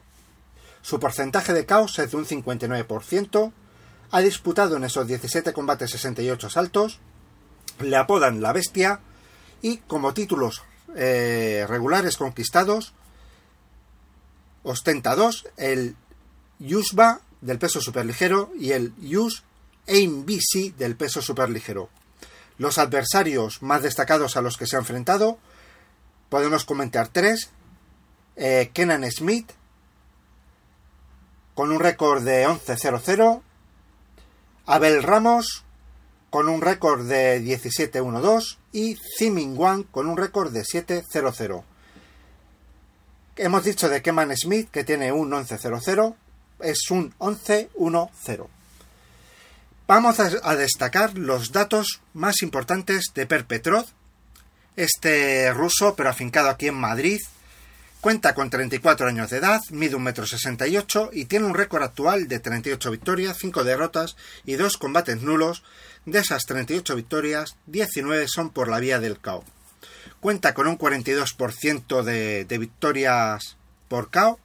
Su 0.83 0.99
porcentaje 0.99 1.53
de 1.53 1.65
KO 1.65 1.85
es 1.85 2.11
de 2.11 2.15
un 2.15 2.27
59%. 2.27 3.51
Ha 4.11 4.21
disputado 4.21 4.77
en 4.77 4.83
esos 4.83 5.07
17 5.07 5.53
combates 5.53 5.89
68 5.89 6.51
saltos. 6.51 6.99
Le 7.79 7.95
apodan 7.95 8.43
la 8.43 8.53
bestia. 8.53 8.99
Y 9.63 9.77
como 9.77 10.13
títulos 10.13 10.61
eh, 10.95 11.65
regulares 11.67 12.17
conquistados, 12.17 12.93
ostenta 14.61 15.15
dos: 15.15 15.47
el 15.57 15.95
Yusba 16.59 17.21
del 17.41 17.57
peso 17.57 17.81
superligero 17.81 18.51
y 18.59 18.73
el 18.73 18.93
Yus 18.97 19.43
AIM-BC 19.87 20.75
del 20.75 20.95
peso 20.95 21.23
superligero. 21.23 21.89
Los 22.59 22.77
adversarios 22.77 23.63
más 23.63 23.81
destacados 23.81 24.37
a 24.37 24.41
los 24.41 24.57
que 24.57 24.67
se 24.67 24.75
ha 24.75 24.79
enfrentado 24.79 25.39
podemos 26.33 26.65
comentar 26.65 27.09
tres. 27.09 27.51
Eh, 28.35 28.71
Kenan 28.73 29.05
Smith, 29.11 29.51
con 31.53 31.71
un 31.71 31.79
récord 31.79 32.23
de 32.23 32.47
11-0-0. 32.47 33.43
Abel 34.65 35.03
Ramos, 35.03 35.63
con 36.31 36.49
un 36.49 36.61
récord 36.61 37.07
de 37.07 37.39
17-1-2. 37.39 38.57
Y 38.71 38.97
Zimin 39.15 39.55
Wang, 39.55 39.85
con 39.91 40.09
un 40.09 40.17
récord 40.17 40.51
de 40.51 40.63
7-0-0. 40.63 41.63
Hemos 43.35 43.63
dicho 43.63 43.87
de 43.87 44.01
Kenan 44.01 44.35
Smith 44.35 44.71
que 44.71 44.83
tiene 44.83 45.11
un 45.11 45.29
11-0-0. 45.29 46.15
Es 46.61 46.89
un 46.89 47.13
11-1-0. 47.19 48.47
Vamos 49.85 50.19
a 50.19 50.55
destacar 50.55 51.15
los 51.15 51.51
datos 51.51 52.01
más 52.15 52.41
importantes 52.41 53.11
de 53.13 53.27
Per 53.27 53.45
Petrov, 53.45 53.85
este 54.75 55.53
ruso, 55.53 55.95
pero 55.95 56.09
afincado 56.09 56.49
aquí 56.49 56.67
en 56.67 56.75
Madrid, 56.75 57.19
cuenta 58.01 58.33
con 58.33 58.49
34 58.49 59.07
años 59.07 59.29
de 59.29 59.37
edad, 59.37 59.61
mide 59.71 59.95
1,68 59.95 61.09
m 61.11 61.19
y 61.19 61.25
tiene 61.25 61.45
un 61.45 61.53
récord 61.53 61.83
actual 61.83 62.27
de 62.27 62.39
38 62.39 62.91
victorias, 62.91 63.37
5 63.39 63.63
derrotas 63.63 64.15
y 64.45 64.55
2 64.55 64.77
combates 64.77 65.21
nulos. 65.21 65.63
De 66.05 66.19
esas 66.19 66.43
38 66.43 66.95
victorias, 66.97 67.55
19 67.67 68.27
son 68.27 68.49
por 68.49 68.67
la 68.67 68.79
vía 68.79 68.99
del 68.99 69.19
KO. 69.19 69.45
Cuenta 70.19 70.53
con 70.53 70.67
un 70.67 70.77
42% 70.77 72.03
de, 72.03 72.43
de 72.43 72.57
victorias 72.57 73.55
por 73.87 74.09
KO, 74.11 74.39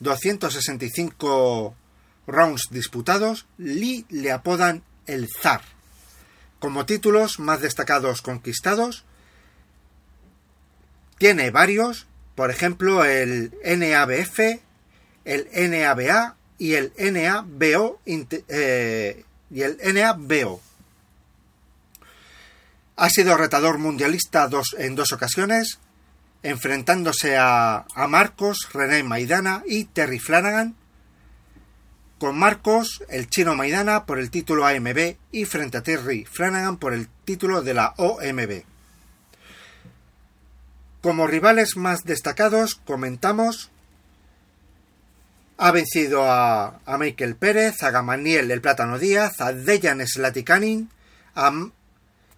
265 0.00 1.76
rounds 2.26 2.62
disputados, 2.70 3.46
Lee 3.58 4.06
le 4.08 4.32
apodan 4.32 4.82
el 5.06 5.28
zar. 5.28 5.62
Como 6.58 6.86
títulos 6.86 7.38
más 7.38 7.60
destacados 7.60 8.22
conquistados, 8.22 9.04
tiene 11.20 11.50
varios, 11.50 12.06
por 12.34 12.50
ejemplo 12.50 13.04
el 13.04 13.52
NABF, 13.62 14.38
el 15.26 15.70
NABA 15.70 16.34
y 16.56 16.72
el 16.72 16.92
NABO 16.96 18.00
eh, 18.06 19.24
y 19.50 19.60
el 19.60 19.78
NABO. 19.94 20.62
Ha 22.96 23.10
sido 23.10 23.36
retador 23.36 23.76
mundialista 23.76 24.48
en 24.78 24.94
dos 24.94 25.12
ocasiones, 25.12 25.78
enfrentándose 26.42 27.36
a, 27.36 27.84
a 27.94 28.06
Marcos, 28.06 28.70
René 28.72 29.02
Maidana 29.02 29.62
y 29.66 29.84
Terry 29.84 30.20
Flanagan, 30.20 30.74
con 32.18 32.38
Marcos, 32.38 33.04
el 33.10 33.28
chino 33.28 33.54
Maidana, 33.54 34.06
por 34.06 34.18
el 34.18 34.30
título 34.30 34.66
AMB 34.66 35.16
y 35.32 35.44
frente 35.44 35.76
a 35.76 35.82
Terry 35.82 36.24
Flanagan 36.24 36.78
por 36.78 36.94
el 36.94 37.08
título 37.26 37.60
de 37.60 37.74
la 37.74 37.92
OMB. 37.98 38.69
Como 41.02 41.26
rivales 41.26 41.76
más 41.76 42.04
destacados, 42.04 42.74
comentamos. 42.74 43.70
Ha 45.56 45.70
vencido 45.72 46.24
a, 46.24 46.80
a 46.84 46.98
Michael 46.98 47.36
Pérez, 47.36 47.82
a 47.82 47.90
Gamaniel 47.90 48.50
El 48.50 48.60
Plátano 48.60 48.98
Díaz, 48.98 49.40
a 49.40 49.52
Dejan 49.52 50.06
Slatikanin 50.06 50.90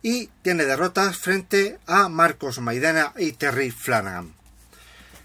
y 0.02 0.26
tiene 0.42 0.64
derrotas 0.64 1.16
frente 1.16 1.78
a 1.86 2.08
Marcos 2.08 2.58
Maidana 2.58 3.12
y 3.16 3.32
Terry 3.32 3.70
Flanagan. 3.70 4.34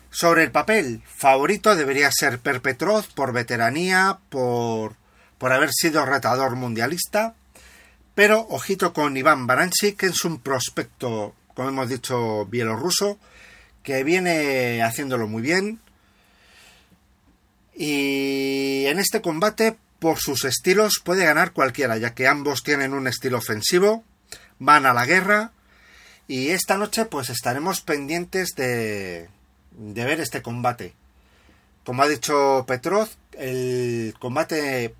Sobre 0.09 0.43
el 0.43 0.51
papel, 0.51 1.03
favorito 1.05 1.75
debería 1.75 2.09
ser 2.11 2.39
Perpetroz 2.39 3.07
por 3.07 3.33
veteranía, 3.33 4.19
por, 4.29 4.95
por 5.37 5.51
haber 5.51 5.71
sido 5.71 6.05
retador 6.05 6.55
mundialista, 6.55 7.35
pero 8.15 8.47
ojito 8.49 8.93
con 8.93 9.17
Iván 9.17 9.45
Baranchik, 9.45 9.97
que 9.97 10.07
es 10.07 10.25
un 10.25 10.39
prospecto 10.39 11.35
como 11.57 11.69
hemos 11.69 11.89
dicho, 11.89 12.45
bielorruso, 12.45 13.17
que 13.81 14.03
viene 14.03 14.83
haciéndolo 14.83 15.27
muy 15.27 15.41
bien. 15.41 15.79
Y 17.73 18.85
en 18.85 18.99
este 18.99 19.23
combate, 19.23 19.75
por 19.97 20.19
sus 20.19 20.45
estilos, 20.45 21.01
puede 21.03 21.25
ganar 21.25 21.53
cualquiera, 21.53 21.97
ya 21.97 22.13
que 22.13 22.27
ambos 22.27 22.61
tienen 22.61 22.93
un 22.93 23.07
estilo 23.07 23.39
ofensivo, 23.39 24.03
van 24.59 24.85
a 24.85 24.93
la 24.93 25.07
guerra. 25.07 25.51
Y 26.27 26.49
esta 26.49 26.77
noche, 26.77 27.05
pues 27.05 27.31
estaremos 27.31 27.81
pendientes 27.81 28.49
de, 28.55 29.27
de 29.71 30.05
ver 30.05 30.19
este 30.19 30.43
combate. 30.43 30.93
Como 31.83 32.03
ha 32.03 32.07
dicho 32.07 32.65
Petrov, 32.67 33.09
el 33.31 34.13
combate 34.19 34.93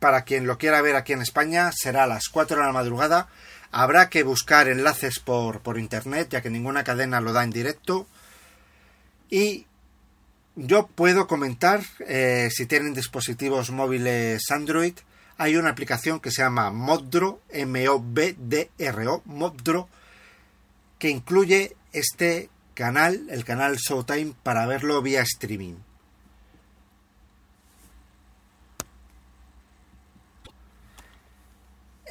para 0.00 0.22
quien 0.22 0.48
lo 0.48 0.58
quiera 0.58 0.82
ver 0.82 0.96
aquí 0.96 1.12
en 1.12 1.22
España 1.22 1.70
será 1.72 2.02
a 2.02 2.08
las 2.08 2.28
4 2.30 2.56
de 2.56 2.64
la 2.64 2.72
madrugada 2.72 3.28
Habrá 3.76 4.08
que 4.08 4.22
buscar 4.22 4.68
enlaces 4.68 5.18
por, 5.18 5.58
por 5.58 5.80
internet, 5.80 6.28
ya 6.30 6.40
que 6.40 6.48
ninguna 6.48 6.84
cadena 6.84 7.20
lo 7.20 7.32
da 7.32 7.42
en 7.42 7.50
directo. 7.50 8.06
Y 9.28 9.66
yo 10.54 10.86
puedo 10.86 11.26
comentar, 11.26 11.82
eh, 12.06 12.50
si 12.52 12.66
tienen 12.66 12.94
dispositivos 12.94 13.72
móviles 13.72 14.48
Android, 14.52 14.94
hay 15.38 15.56
una 15.56 15.70
aplicación 15.70 16.20
que 16.20 16.30
se 16.30 16.42
llama 16.42 16.70
Modro, 16.70 17.40
M-O-B-D-R-O, 17.50 19.22
Modro, 19.24 19.88
que 21.00 21.10
incluye 21.10 21.74
este 21.92 22.50
canal, 22.74 23.26
el 23.28 23.44
canal 23.44 23.76
Showtime, 23.76 24.34
para 24.44 24.66
verlo 24.66 25.02
vía 25.02 25.22
streaming. 25.22 25.74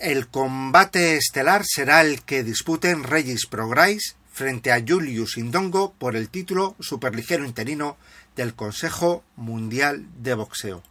El 0.03 0.27
combate 0.27 1.15
estelar 1.15 1.63
será 1.65 2.01
el 2.01 2.23
que 2.23 2.43
disputen 2.43 3.05
Regis 3.05 3.45
Prograis 3.45 4.17
frente 4.33 4.73
a 4.73 4.83
Julius 4.85 5.37
Indongo 5.37 5.93
por 5.93 6.17
el 6.17 6.27
título 6.27 6.75
superligero 6.81 7.45
interino 7.45 7.95
del 8.35 8.53
Consejo 8.53 9.23
Mundial 9.37 10.05
de 10.17 10.33
Boxeo. 10.33 10.83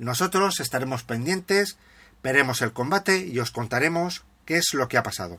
Nosotros 0.00 0.58
estaremos 0.58 1.04
pendientes, 1.04 1.78
veremos 2.20 2.60
el 2.60 2.72
combate 2.72 3.18
y 3.18 3.38
os 3.38 3.52
contaremos 3.52 4.24
qué 4.44 4.56
es 4.56 4.74
lo 4.74 4.88
que 4.88 4.98
ha 4.98 5.04
pasado. 5.04 5.38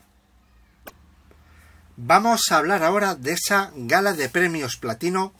Vamos 1.98 2.44
a 2.52 2.56
hablar 2.56 2.84
ahora 2.84 3.16
de 3.16 3.34
esa 3.34 3.74
gala 3.76 4.14
de 4.14 4.30
premios 4.30 4.78
platino 4.78 5.34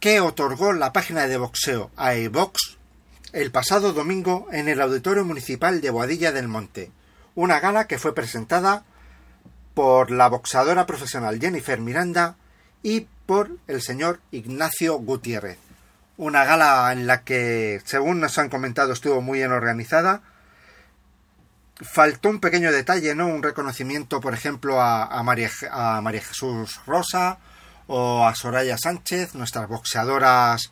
que 0.00 0.18
otorgó 0.18 0.72
la 0.72 0.92
página 0.92 1.28
de 1.28 1.36
boxeo 1.36 1.92
a 1.94 2.16
iVox 2.16 2.81
el 3.32 3.50
pasado 3.50 3.94
domingo 3.94 4.46
en 4.52 4.68
el 4.68 4.80
Auditorio 4.80 5.24
Municipal 5.24 5.80
de 5.80 5.90
Boadilla 5.90 6.32
del 6.32 6.48
Monte, 6.48 6.90
una 7.34 7.60
gala 7.60 7.86
que 7.86 7.98
fue 7.98 8.14
presentada 8.14 8.84
por 9.72 10.10
la 10.10 10.28
boxadora 10.28 10.84
profesional 10.84 11.40
Jennifer 11.40 11.80
Miranda 11.80 12.36
y 12.82 13.06
por 13.24 13.56
el 13.68 13.80
señor 13.80 14.20
Ignacio 14.32 14.98
Gutiérrez. 14.98 15.56
Una 16.18 16.44
gala 16.44 16.92
en 16.92 17.06
la 17.06 17.22
que, 17.22 17.80
según 17.86 18.20
nos 18.20 18.36
han 18.36 18.50
comentado, 18.50 18.92
estuvo 18.92 19.22
muy 19.22 19.38
bien 19.38 19.52
organizada. 19.52 20.20
Faltó 21.80 22.28
un 22.28 22.38
pequeño 22.38 22.70
detalle, 22.70 23.14
¿no? 23.14 23.28
Un 23.28 23.42
reconocimiento, 23.42 24.20
por 24.20 24.34
ejemplo, 24.34 24.78
a, 24.78 25.04
a 25.06 25.22
María, 25.22 25.50
a 25.70 26.02
María 26.02 26.20
Jesús 26.20 26.80
Rosa 26.86 27.38
o 27.86 28.26
a 28.26 28.34
Soraya 28.34 28.76
Sánchez, 28.76 29.34
nuestras 29.34 29.68
boxeadoras 29.68 30.70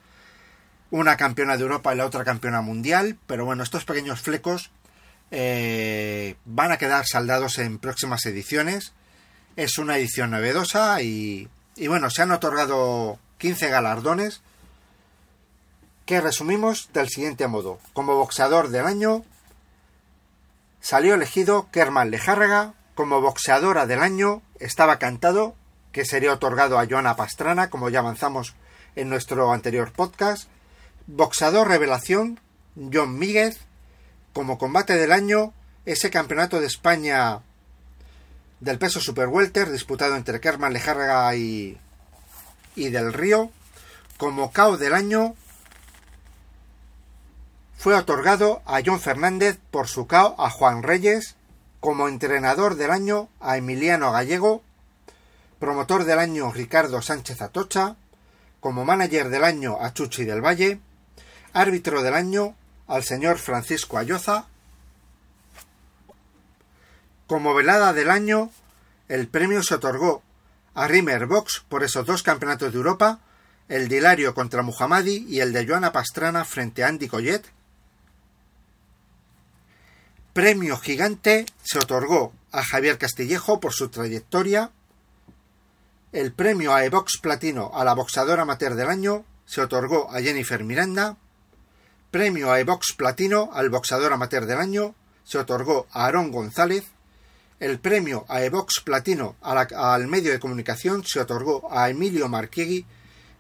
una 0.91 1.17
campeona 1.17 1.57
de 1.57 1.63
Europa 1.63 1.95
y 1.95 1.97
la 1.97 2.07
otra 2.07 2.25
campeona 2.25 2.61
mundial, 2.61 3.17
pero 3.27 3.45
bueno, 3.45 3.63
estos 3.63 3.85
pequeños 3.85 4.21
flecos 4.21 4.71
eh, 5.31 6.37
van 6.45 6.73
a 6.73 6.79
quedar 6.79 7.07
saldados 7.07 7.59
en 7.59 7.79
próximas 7.79 8.27
ediciones. 8.27 8.93
Es 9.57 9.79
una 9.79 9.97
edición 9.97 10.31
novedosa 10.31 11.03
y, 11.03 11.49
y 11.77 11.87
bueno, 11.87 12.11
se 12.11 12.23
han 12.23 12.33
otorgado 12.33 13.19
15 13.39 13.69
galardones 13.69 14.43
que 16.07 16.21
resumimos 16.21 16.91
del 16.93 17.09
siguiente 17.09 17.47
modo. 17.47 17.79
Como 17.93 18.17
boxeador 18.17 18.71
del 18.71 18.87
año 18.87 19.25
salió 20.81 21.15
elegido 21.15 21.69
Kerman 21.71 22.11
Lejárraga, 22.11 22.75
como 22.95 23.21
boxeadora 23.21 23.87
del 23.87 24.01
año 24.01 24.43
estaba 24.59 24.99
cantado 24.99 25.55
que 25.93 26.05
sería 26.05 26.33
otorgado 26.33 26.79
a 26.79 26.87
Joana 26.87 27.17
Pastrana, 27.17 27.71
como 27.71 27.89
ya 27.89 28.01
avanzamos 28.01 28.55
en 28.97 29.09
nuestro 29.09 29.53
anterior 29.53 29.93
podcast. 29.93 30.49
Boxador 31.13 31.67
revelación, 31.67 32.39
John 32.77 33.19
Míguez. 33.19 33.59
Como 34.33 34.59
combate 34.59 34.95
del 34.95 35.11
año, 35.11 35.53
ese 35.85 36.09
campeonato 36.09 36.61
de 36.61 36.69
España 36.69 37.41
del 38.61 38.79
peso 38.79 39.01
super 39.01 39.27
welter 39.27 39.73
disputado 39.73 40.15
entre 40.15 40.41
Kerman 40.41 40.73
Lejárraga 40.73 41.35
y, 41.35 41.77
y 42.77 42.91
del 42.91 43.13
Río. 43.13 43.51
Como 44.19 44.53
KO 44.53 44.77
del 44.77 44.95
año, 44.95 45.35
fue 47.77 47.95
otorgado 47.95 48.63
a 48.65 48.81
John 48.87 49.01
Fernández 49.01 49.59
por 49.73 49.89
su 49.89 50.07
KO 50.07 50.37
a 50.39 50.49
Juan 50.49 50.85
Reyes. 50.85 51.35
Como 51.81 52.07
entrenador 52.07 52.77
del 52.77 52.93
año, 52.93 53.29
a 53.41 53.57
Emiliano 53.57 54.13
Gallego. 54.13 54.63
Promotor 55.59 56.05
del 56.05 56.21
año, 56.21 56.53
Ricardo 56.53 57.03
Sánchez 57.03 57.43
Atocha. 57.43 57.97
Como 58.61 58.85
manager 58.85 59.29
del 59.29 59.43
año, 59.43 59.77
a 59.81 59.93
Chuchi 59.93 60.25
del 60.25 60.41
Valle 60.41 60.79
árbitro 61.53 62.03
del 62.03 62.15
año 62.15 62.55
al 62.87 63.05
señor 63.05 63.39
Francisco 63.39 63.99
Ayoza. 63.99 64.47
Como 67.27 67.55
velada 67.55 67.93
del 67.93 68.11
año, 68.11 68.51
el 69.09 69.29
premio 69.29 69.63
se 69.63 69.75
otorgó 69.75 70.23
a 70.75 70.89
Rimmer 70.89 71.27
Box 71.27 71.65
por 71.69 71.85
esos 71.85 72.07
dos 72.07 72.23
campeonatos 72.23 72.73
de 72.73 72.79
Europa, 72.79 73.21
el 73.69 73.89
de 73.89 73.97
Hilario 73.99 74.35
contra 74.35 74.63
Muhammadi 74.63 75.27
y 75.29 75.41
el 75.41 75.53
de 75.53 75.67
Joana 75.67 75.93
Pastrana 75.93 76.45
frente 76.45 76.83
a 76.83 76.89
Andy 76.89 77.09
Collet. 77.09 77.45
Premio 80.33 80.77
gigante 80.79 81.47
se 81.63 81.79
otorgó 81.79 82.33
a 82.53 82.65
Javier 82.65 82.99
Castillejo 82.99 83.61
por 83.61 83.73
su 83.73 83.89
trayectoria. 83.89 84.71
El 86.13 86.33
premio 86.33 86.75
a 86.75 86.85
Evox 86.85 87.19
Platino 87.19 87.71
a 87.75 87.85
la 87.85 87.95
boxadora 87.95 88.43
amateur 88.43 88.75
del 88.75 88.89
año 88.89 89.25
se 89.45 89.61
otorgó 89.61 90.11
a 90.11 90.21
Jennifer 90.21 90.65
Miranda. 90.65 91.17
Premio 92.11 92.51
a 92.51 92.59
Evox 92.59 92.95
Platino 92.97 93.51
al 93.53 93.71
boxador 93.71 94.13
amateur 94.13 94.45
del 94.45 94.59
año 94.59 94.97
se 95.23 95.39
otorgó 95.39 95.87
a 95.93 96.07
Aarón 96.07 96.33
González. 96.33 96.85
El 97.61 97.79
premio 97.79 98.25
a 98.29 98.43
Evox 98.43 98.81
Platino 98.81 99.37
al 99.41 100.09
medio 100.09 100.33
de 100.33 100.41
comunicación 100.41 101.05
se 101.07 101.21
otorgó 101.21 101.73
a 101.73 101.89
Emilio 101.89 102.29
Marquiegui 102.29 102.85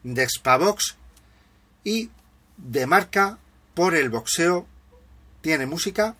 de 0.04 0.28
Spavox 0.28 0.96
y 1.82 2.10
de 2.58 2.86
marca 2.86 3.38
por 3.74 3.96
el 3.96 4.08
boxeo 4.08 4.68
tiene 5.40 5.66
música. 5.66 6.14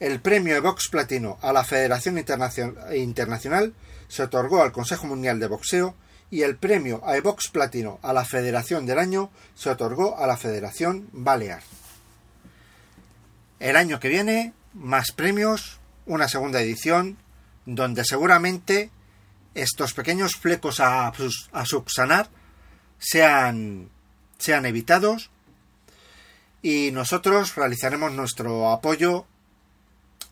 El 0.00 0.20
premio 0.20 0.56
Evox 0.56 0.88
Platino 0.88 1.38
a 1.40 1.52
la 1.52 1.62
Federación 1.62 2.18
Internacional 2.18 3.74
se 4.08 4.24
otorgó 4.24 4.60
al 4.60 4.72
Consejo 4.72 5.06
Mundial 5.06 5.38
de 5.38 5.46
Boxeo 5.46 5.94
y 6.30 6.42
el 6.42 6.56
premio 6.56 7.02
a 7.06 7.16
Evox 7.16 7.48
Platino 7.48 7.98
a 8.02 8.12
la 8.12 8.24
Federación 8.24 8.86
del 8.86 8.98
Año 8.98 9.30
se 9.54 9.70
otorgó 9.70 10.18
a 10.18 10.26
la 10.26 10.36
Federación 10.36 11.08
Balear. 11.12 11.62
El 13.60 13.76
año 13.76 14.00
que 14.00 14.08
viene, 14.08 14.52
más 14.74 15.12
premios, 15.12 15.78
una 16.04 16.28
segunda 16.28 16.60
edición, 16.60 17.16
donde 17.64 18.04
seguramente 18.04 18.90
estos 19.54 19.94
pequeños 19.94 20.36
flecos 20.36 20.80
a, 20.80 21.12
a 21.52 21.64
subsanar 21.64 22.28
sean, 22.98 23.88
sean 24.38 24.66
evitados 24.66 25.30
y 26.60 26.90
nosotros 26.92 27.54
realizaremos 27.54 28.12
nuestro 28.12 28.70
apoyo 28.70 29.26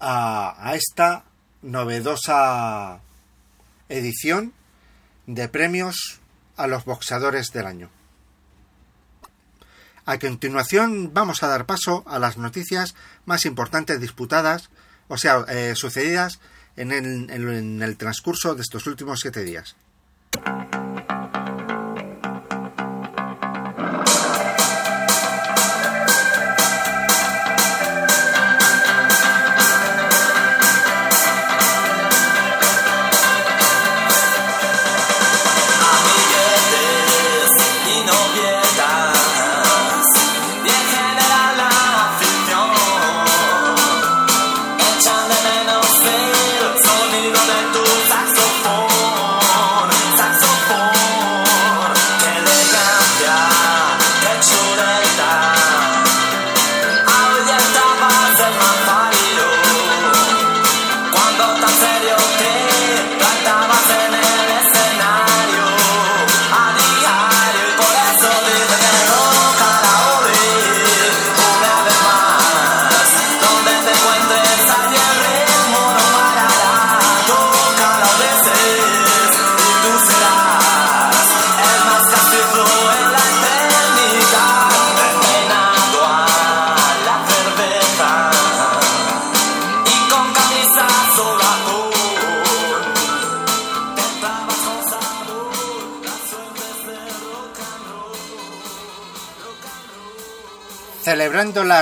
a, 0.01 0.55
a 0.59 0.75
esta 0.75 1.25
novedosa 1.63 3.01
edición 3.89 4.53
de 5.27 5.49
premios 5.49 6.21
a 6.57 6.67
los 6.67 6.85
boxeadores 6.85 7.53
del 7.53 7.67
año. 7.67 7.91
A 10.07 10.19
continuación 10.19 11.13
vamos 11.15 11.43
a 11.43 11.49
dar 11.49 11.65
paso 11.65 12.05
a 12.07 12.19
las 12.19 12.37
noticias 12.37 12.95
más 13.25 13.47
importantes 13.47 14.01
disputadas, 14.01 14.71
o 15.09 15.17
sea, 15.17 15.45
eh, 15.49 15.75
sucedidas 15.75 16.41
en 16.77 16.93
el, 16.93 17.31
en 17.31 17.83
el 17.83 17.97
transcurso 17.97 18.55
de 18.55 18.63
estos 18.63 18.87
últimos 18.87 19.21
siete 19.21 19.43
días. 19.43 19.77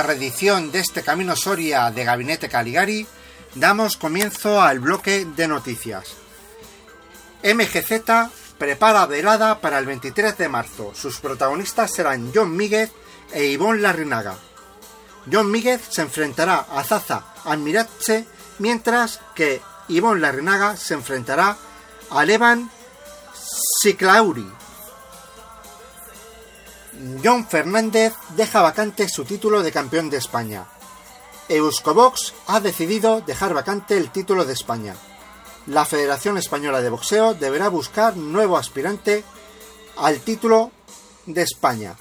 Reedición 0.03 0.71
de 0.71 0.79
este 0.79 1.01
Camino 1.01 1.35
Soria 1.35 1.89
de 1.89 2.03
Gabinete 2.03 2.49
Caligari, 2.49 3.07
damos 3.55 3.97
comienzo 3.97 4.61
al 4.61 4.79
bloque 4.79 5.25
de 5.25 5.47
noticias. 5.47 6.15
MGZ 7.43 8.29
prepara 8.57 9.05
velada 9.05 9.59
para 9.59 9.79
el 9.79 9.85
23 9.85 10.37
de 10.37 10.49
marzo. 10.49 10.91
Sus 10.93 11.19
protagonistas 11.19 11.91
serán 11.91 12.31
John 12.33 12.55
Míguez 12.55 12.91
e 13.33 13.45
Ivonne 13.45 13.81
Larrinaga. 13.81 14.35
John 15.31 15.49
Míguez 15.49 15.81
se 15.89 16.01
enfrentará 16.01 16.65
a 16.69 16.83
Zaza 16.83 17.33
Almirache, 17.45 18.25
mientras 18.59 19.21
que 19.33 19.61
Ivonne 19.87 20.21
Larrinaga 20.21 20.77
se 20.77 20.93
enfrentará 20.93 21.57
a 22.09 22.25
Levan 22.25 22.69
Siclauri. 23.81 24.62
John 27.23 27.47
Fernández 27.47 28.13
deja 28.35 28.61
vacante 28.61 29.07
su 29.09 29.25
título 29.25 29.63
de 29.63 29.71
campeón 29.71 30.09
de 30.09 30.17
España. 30.17 30.65
Euskobox 31.49 32.33
ha 32.47 32.59
decidido 32.59 33.21
dejar 33.21 33.53
vacante 33.53 33.97
el 33.97 34.11
título 34.11 34.45
de 34.45 34.53
España. 34.53 34.95
La 35.67 35.85
Federación 35.85 36.37
Española 36.37 36.81
de 36.81 36.89
Boxeo 36.89 37.33
deberá 37.33 37.69
buscar 37.69 38.17
nuevo 38.17 38.57
aspirante 38.57 39.23
al 39.97 40.19
título 40.19 40.71
de 41.25 41.41
España. 41.41 41.95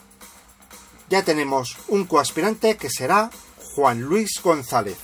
Ya 1.08 1.22
tenemos 1.22 1.76
un 1.88 2.06
coaspirante 2.06 2.76
que 2.76 2.90
será 2.90 3.30
Juan 3.74 4.00
Luis 4.00 4.40
González. 4.42 4.96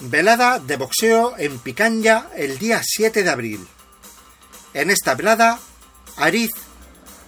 Velada 0.00 0.58
de 0.58 0.76
boxeo 0.76 1.34
en 1.36 1.58
Picanya 1.58 2.28
el 2.34 2.58
día 2.58 2.80
7 2.82 3.22
de 3.22 3.30
abril. 3.30 3.68
En 4.72 4.90
esta 4.90 5.14
velada, 5.14 5.58
Ariz, 6.20 6.50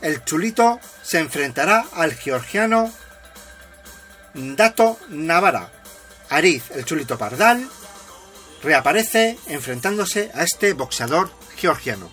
el 0.02 0.24
chulito, 0.24 0.78
se 1.02 1.18
enfrentará 1.18 1.84
al 1.94 2.14
georgiano 2.14 2.92
Dato 4.34 4.98
Navara. 5.08 5.70
Ariz, 6.28 6.70
el 6.70 6.84
chulito 6.84 7.18
pardal, 7.18 7.68
reaparece 8.62 9.38
enfrentándose 9.46 10.30
a 10.34 10.44
este 10.44 10.72
boxeador 10.74 11.30
georgiano. 11.56 12.10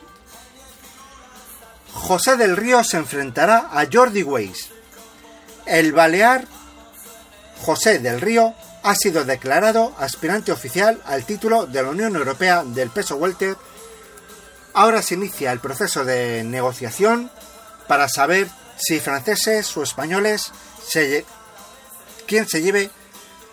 José 1.93 2.37
del 2.37 2.55
Río 2.57 2.83
se 2.83 2.97
enfrentará 2.97 3.69
a 3.71 3.85
Jordi 3.91 4.23
Weiss. 4.23 4.69
El 5.65 5.91
balear 5.93 6.45
José 7.61 7.99
del 7.99 8.21
Río 8.21 8.53
ha 8.83 8.95
sido 8.95 9.25
declarado 9.25 9.93
aspirante 9.99 10.51
oficial 10.51 11.01
al 11.05 11.25
título 11.25 11.65
de 11.65 11.83
la 11.83 11.89
Unión 11.89 12.15
Europea 12.15 12.63
del 12.63 12.89
peso 12.89 13.17
welter. 13.17 13.57
Ahora 14.79 15.01
se 15.01 15.15
inicia 15.15 15.51
el 15.51 15.59
proceso 15.59 16.05
de 16.05 16.41
negociación 16.45 17.29
para 17.89 18.07
saber 18.07 18.47
si 18.77 19.01
franceses 19.01 19.75
o 19.75 19.83
españoles 19.83 20.53
se, 20.81 21.25
quién 22.25 22.47
se 22.47 22.61
lleve, 22.61 22.89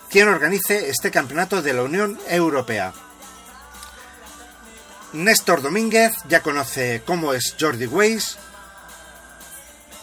quién 0.09 0.29
organice 0.29 0.89
este 0.89 1.11
campeonato 1.11 1.63
de 1.63 1.73
la 1.73 1.83
Unión 1.83 2.17
Europea. 2.29 2.93
Néstor 5.15 5.63
Domínguez 5.63 6.13
ya 6.29 6.45
conoce 6.45 7.03
cómo 7.05 7.33
es 7.33 7.57
Jordi 7.59 7.87
Weiss, 7.87 8.39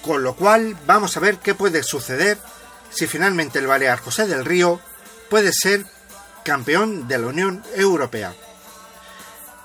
con 0.02 0.24
lo 0.24 0.36
cual 0.36 0.78
vamos 0.86 1.16
a 1.16 1.22
ver 1.22 1.38
qué 1.38 1.56
puede 1.56 1.84
suceder 1.84 2.38
si 2.90 3.08
finalmente 3.08 3.60
el 3.60 3.68
Balear 3.68 4.02
José 4.02 4.28
del 4.28 4.44
Río 4.44 4.82
puede 5.30 5.54
ser 5.54 5.86
campeón 6.44 7.08
de 7.08 7.18
la 7.18 7.28
Unión 7.28 7.64
Europea. 7.78 8.36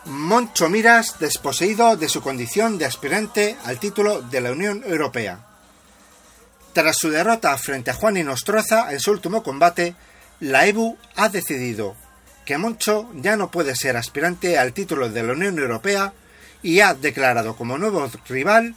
Moncho 0.08 0.70
Miras 0.70 1.18
desposeído 1.18 1.96
de 1.96 2.08
su 2.08 2.22
condición 2.22 2.78
de 2.78 2.86
aspirante 2.86 3.56
al 3.64 3.78
título 3.78 4.22
de 4.22 4.40
la 4.40 4.52
Unión 4.52 4.82
Europea. 4.86 5.40
Tras 6.72 6.96
su 6.98 7.10
derrota 7.10 7.56
frente 7.58 7.90
a 7.90 7.94
Juan 7.94 8.16
Inostroza 8.16 8.92
en 8.92 9.00
su 9.00 9.10
último 9.10 9.42
combate, 9.42 9.94
la 10.40 10.66
EBU 10.66 10.96
ha 11.16 11.28
decidido 11.28 11.94
que 12.46 12.56
Moncho 12.56 13.10
ya 13.14 13.36
no 13.36 13.50
puede 13.50 13.76
ser 13.76 13.96
aspirante 13.96 14.58
al 14.58 14.72
título 14.72 15.10
de 15.10 15.22
la 15.22 15.34
Unión 15.34 15.58
Europea 15.58 16.14
y 16.62 16.80
ha 16.80 16.94
declarado 16.94 17.54
como 17.56 17.76
nuevo 17.76 18.10
rival 18.28 18.74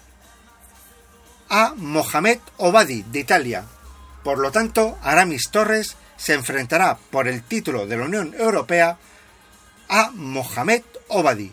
a 1.50 1.74
Mohamed 1.78 2.40
Obadi 2.58 3.04
de 3.04 3.20
Italia. 3.20 3.64
Por 4.24 4.40
lo 4.40 4.52
tanto, 4.52 4.98
Aramis 5.02 5.50
Torres 5.50 5.96
se 6.18 6.34
enfrentará 6.34 6.98
por 7.10 7.28
el 7.28 7.44
título 7.44 7.88
de 7.88 7.98
la 7.98 8.06
Unión 8.06 8.36
Europea 8.38 8.98
a 9.88 10.12
Mohamed 10.12 10.84
Obadi. 11.14 11.51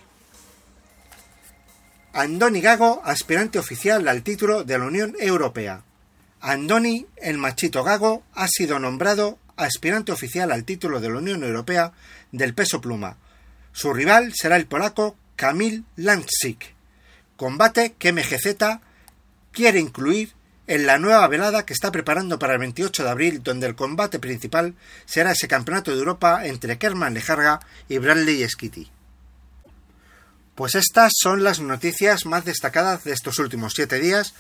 Andoni 2.13 2.61
Gago, 2.61 3.03
aspirante 3.05 3.59
oficial 3.59 4.07
al 4.07 4.23
título 4.23 4.63
de 4.63 4.79
la 4.79 4.87
Unión 4.87 5.17
Europea. 5.19 5.83
Andoni, 6.41 7.07
el 7.17 7.39
machito 7.39 7.83
Gago, 7.83 8.23
ha 8.35 8.47
sido 8.47 8.79
nombrado 8.79 9.39
aspirante 9.57 10.13
oficial 10.13 10.53
al 10.53 10.63
título 10.65 11.01
de 11.01 11.09
la 11.11 11.19
Unión 11.19 11.43
Europea 11.43 11.93
del 12.31 12.55
peso 12.55 12.81
pluma. 12.81 13.17
Su 13.73 13.93
rival 13.93 14.33
será 14.33 14.55
el 14.55 14.67
polaco 14.67 15.17
Kamil 15.35 15.85
Lansik. 15.97 16.75
Combate 17.37 17.95
que 17.99 18.13
MGZ 18.13 18.81
quiere 19.51 19.81
incluir 19.81 20.35
en 20.69 20.87
la 20.87 20.99
nueva 20.99 21.27
velada 21.27 21.67
que 21.67 21.73
está 21.73 21.91
preparando 21.91 22.39
para 22.39 22.53
el 22.53 22.61
28 22.61 23.03
de 23.03 23.11
abril, 23.11 23.43
donde 23.43 23.67
el 23.67 23.75
combate 23.75 24.21
principal 24.21 24.75
será 25.05 25.33
ese 25.33 25.49
campeonato 25.49 25.91
de 25.91 25.99
Europa 25.99 26.47
entre 26.47 26.79
Kerman 26.79 27.15
Lejarga 27.15 27.59
y 27.89 27.99
Bradley 27.99 28.49
Skitty. 28.49 28.98
Pues 30.59 30.75
estas 30.75 31.13
son 31.17 31.45
las 31.45 31.61
noticias 31.61 32.27
más 32.27 32.45
destacadas 32.45 33.05
de 33.05 33.13
estos 33.13 33.39
últimos 33.39 33.75
siete 33.77 34.01
días. 34.01 34.35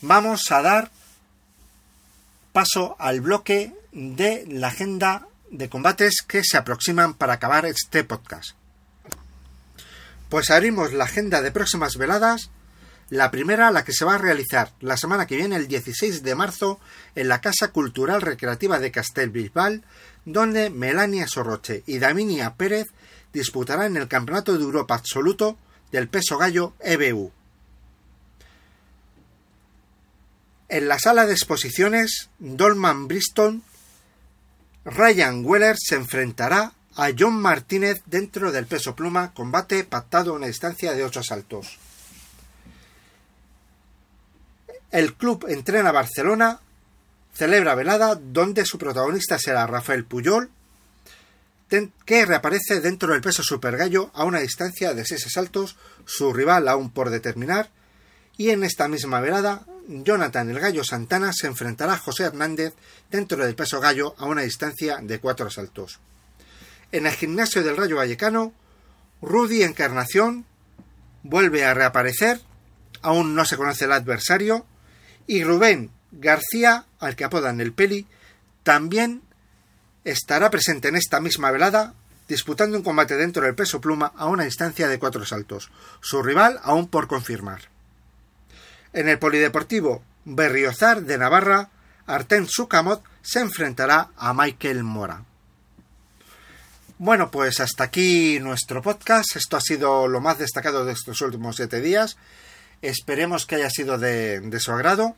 Vamos 0.00 0.50
a 0.50 0.62
dar 0.62 0.90
paso 2.54 2.96
al 2.98 3.20
bloque 3.20 3.74
de 3.92 4.46
la 4.48 4.68
agenda 4.68 5.26
de 5.50 5.68
combates 5.68 6.22
que 6.26 6.42
se 6.42 6.56
aproximan 6.56 7.12
para 7.12 7.34
acabar 7.34 7.66
este 7.66 8.02
podcast. 8.02 8.52
Pues 10.30 10.48
abrimos 10.48 10.94
la 10.94 11.04
agenda 11.04 11.42
de 11.42 11.52
próximas 11.52 11.98
veladas 11.98 12.48
la 13.10 13.30
primera, 13.30 13.70
la 13.70 13.84
que 13.84 13.92
se 13.92 14.04
va 14.04 14.14
a 14.14 14.18
realizar 14.18 14.72
la 14.80 14.96
semana 14.96 15.26
que 15.26 15.36
viene, 15.36 15.56
el 15.56 15.66
16 15.66 16.22
de 16.22 16.34
marzo, 16.34 16.78
en 17.14 17.28
la 17.28 17.40
Casa 17.40 17.68
Cultural 17.68 18.20
Recreativa 18.20 18.78
de 18.78 18.90
Castelbisbal, 18.90 19.82
donde 20.26 20.68
Melania 20.68 21.26
Sorroche 21.26 21.82
y 21.86 21.98
Daminia 21.98 22.54
Pérez 22.54 22.86
disputarán 23.38 23.96
el 23.96 24.08
Campeonato 24.08 24.56
de 24.56 24.62
Europa 24.62 24.94
Absoluto 24.94 25.56
del 25.90 26.08
peso 26.08 26.36
gallo 26.38 26.74
EBU. 26.80 27.32
En 30.68 30.88
la 30.88 30.98
sala 30.98 31.26
de 31.26 31.32
exposiciones, 31.32 32.28
Dolman 32.38 33.08
Bristol, 33.08 33.62
Ryan 34.84 35.44
Weller 35.44 35.76
se 35.78 35.94
enfrentará 35.94 36.72
a 36.96 37.10
John 37.16 37.40
Martínez 37.40 38.02
dentro 38.06 38.52
del 38.52 38.66
peso 38.66 38.94
pluma, 38.94 39.32
combate 39.32 39.84
pactado 39.84 40.32
a 40.32 40.36
una 40.36 40.46
distancia 40.46 40.92
de 40.92 41.04
8 41.04 41.20
asaltos. 41.20 41.78
El 44.90 45.14
club 45.14 45.46
entrena 45.48 45.92
Barcelona, 45.92 46.60
celebra 47.32 47.74
velada, 47.74 48.14
donde 48.16 48.64
su 48.64 48.78
protagonista 48.78 49.38
será 49.38 49.66
Rafael 49.66 50.04
Puyol, 50.04 50.50
que 52.04 52.26
reaparece 52.26 52.80
dentro 52.80 53.12
del 53.12 53.20
peso 53.20 53.42
supergallo 53.42 54.10
a 54.14 54.24
una 54.24 54.40
distancia 54.40 54.94
de 54.94 55.04
6 55.04 55.26
asaltos, 55.26 55.76
su 56.06 56.32
rival 56.32 56.68
aún 56.68 56.90
por 56.90 57.10
determinar, 57.10 57.70
y 58.36 58.50
en 58.50 58.64
esta 58.64 58.88
misma 58.88 59.20
velada, 59.20 59.66
Jonathan 59.88 60.50
el 60.50 60.60
Gallo 60.60 60.84
Santana 60.84 61.32
se 61.32 61.46
enfrentará 61.46 61.94
a 61.94 61.98
José 61.98 62.24
Hernández 62.24 62.74
dentro 63.10 63.44
del 63.44 63.54
peso 63.54 63.80
gallo 63.80 64.14
a 64.18 64.26
una 64.26 64.42
distancia 64.42 64.98
de 65.02 65.18
4 65.18 65.46
asaltos. 65.46 65.98
En 66.92 67.06
el 67.06 67.12
gimnasio 67.12 67.62
del 67.62 67.76
Rayo 67.76 67.96
Vallecano, 67.96 68.52
Rudy 69.20 69.62
Encarnación 69.62 70.46
vuelve 71.22 71.64
a 71.64 71.74
reaparecer, 71.74 72.40
aún 73.02 73.34
no 73.34 73.44
se 73.44 73.56
conoce 73.56 73.86
el 73.86 73.92
adversario, 73.92 74.64
y 75.26 75.44
Rubén 75.44 75.90
García, 76.12 76.86
al 77.00 77.16
que 77.16 77.24
apodan 77.24 77.60
el 77.60 77.72
Peli, 77.72 78.06
también 78.62 79.22
estará 80.10 80.50
presente 80.50 80.88
en 80.88 80.96
esta 80.96 81.20
misma 81.20 81.50
velada, 81.50 81.94
disputando 82.28 82.76
un 82.76 82.82
combate 82.82 83.16
dentro 83.16 83.44
del 83.44 83.54
peso 83.54 83.80
pluma 83.80 84.12
a 84.16 84.26
una 84.26 84.44
distancia 84.44 84.88
de 84.88 84.98
cuatro 84.98 85.24
saltos, 85.24 85.70
su 86.00 86.22
rival 86.22 86.60
aún 86.62 86.88
por 86.88 87.08
confirmar. 87.08 87.62
En 88.92 89.08
el 89.08 89.18
Polideportivo 89.18 90.02
Berriozar 90.24 91.02
de 91.02 91.18
Navarra, 91.18 91.70
Arten 92.06 92.46
Sucamot 92.48 93.02
se 93.22 93.40
enfrentará 93.40 94.10
a 94.16 94.32
Michael 94.32 94.82
Mora. 94.82 95.24
Bueno, 96.98 97.30
pues 97.30 97.60
hasta 97.60 97.84
aquí 97.84 98.40
nuestro 98.40 98.82
podcast. 98.82 99.36
Esto 99.36 99.56
ha 99.56 99.60
sido 99.60 100.08
lo 100.08 100.20
más 100.20 100.38
destacado 100.38 100.84
de 100.84 100.94
estos 100.94 101.20
últimos 101.20 101.56
siete 101.56 101.80
días. 101.80 102.16
Esperemos 102.82 103.46
que 103.46 103.56
haya 103.56 103.70
sido 103.70 103.98
de, 103.98 104.40
de 104.40 104.60
su 104.60 104.72
agrado. 104.72 105.14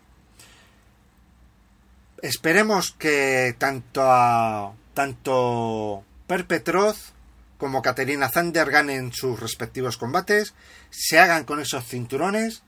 Esperemos 2.22 2.94
que 2.98 3.54
tanto 3.58 4.02
a, 4.02 4.74
tanto 4.94 6.04
Perpetroz 6.26 7.12
como 7.60 7.82
Caterina 7.82 8.30
Zander 8.30 8.70
ganen 8.70 9.12
sus 9.12 9.38
respectivos 9.38 9.98
combates, 9.98 10.54
se 10.88 11.18
hagan 11.20 11.44
con 11.44 11.60
esos 11.60 11.84
cinturones. 11.84 12.62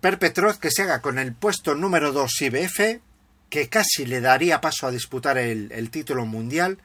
Perpetroz 0.00 0.58
que 0.58 0.70
se 0.70 0.82
haga 0.82 1.00
con 1.00 1.18
el 1.18 1.32
puesto 1.32 1.74
número 1.74 2.12
2 2.12 2.42
IBF, 2.42 3.00
que 3.48 3.68
casi 3.70 4.04
le 4.04 4.20
daría 4.20 4.60
paso 4.60 4.86
a 4.86 4.90
disputar 4.90 5.38
el, 5.38 5.72
el 5.72 5.90
título 5.90 6.26
mundial, 6.26 6.78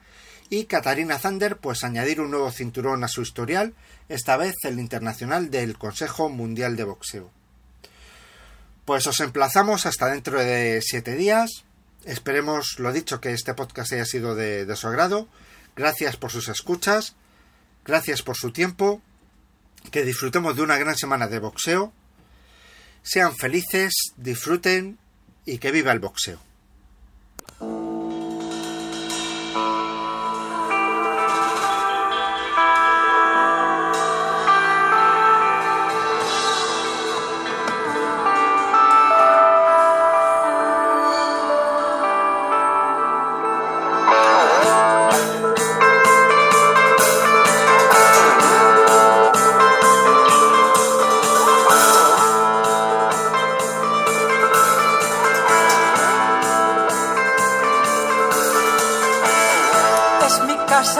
y 0.48 0.64
Katarina 0.64 1.18
Zander 1.18 1.58
pues 1.58 1.84
añadir 1.84 2.20
un 2.20 2.30
nuevo 2.30 2.50
cinturón 2.50 3.04
a 3.04 3.08
su 3.08 3.20
historial, 3.20 3.74
esta 4.08 4.38
vez 4.38 4.54
el 4.64 4.80
internacional 4.80 5.50
del 5.50 5.76
Consejo 5.76 6.30
Mundial 6.30 6.76
de 6.76 6.84
Boxeo. 6.84 7.30
Pues 8.86 9.06
os 9.06 9.20
emplazamos 9.20 9.84
hasta 9.86 10.06
dentro 10.06 10.40
de 10.40 10.80
siete 10.82 11.14
días. 11.14 11.64
Esperemos, 12.04 12.78
lo 12.78 12.92
dicho, 12.92 13.20
que 13.20 13.32
este 13.32 13.54
podcast 13.54 13.92
haya 13.92 14.04
sido 14.04 14.34
de, 14.34 14.74
su 14.76 14.88
agrado. 14.88 15.28
Gracias 15.76 16.16
por 16.16 16.30
sus 16.30 16.48
escuchas. 16.48 17.14
Gracias 17.84 18.22
por 18.22 18.36
su 18.36 18.52
tiempo. 18.52 19.02
Que 19.90 20.04
disfrutemos 20.04 20.56
de 20.56 20.62
una 20.62 20.78
gran 20.78 20.96
semana 20.96 21.28
de 21.28 21.38
boxeo. 21.38 21.92
Sean 23.02 23.34
felices, 23.36 23.92
disfruten 24.16 24.98
y 25.44 25.58
que 25.58 25.70
viva 25.70 25.92
el 25.92 26.00
boxeo. 26.00 26.49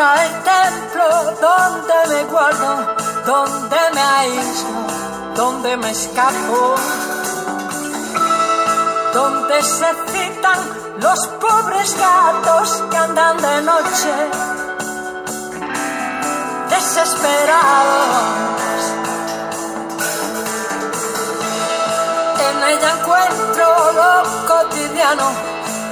Casa 0.01 0.25
el 0.25 0.33
templo 0.43 1.07
donde 1.41 1.95
me 2.09 2.25
guardo, 2.25 2.97
donde 3.27 3.77
me 3.95 4.01
aíslo, 4.01 4.81
donde 5.37 5.77
me 5.77 5.91
escapo, 5.91 6.75
donde 9.13 9.63
se 9.63 9.91
citan 10.13 10.59
los 11.01 11.19
pobres 11.41 11.97
gatos 11.99 12.83
que 12.91 12.97
andan 12.97 13.37
de 13.37 13.63
noche, 13.63 14.15
desesperados. 16.71 18.25
En 22.49 22.57
ella 22.73 22.91
encuentro 22.99 23.93
lo 23.99 24.13
cotidiano, 24.49 25.27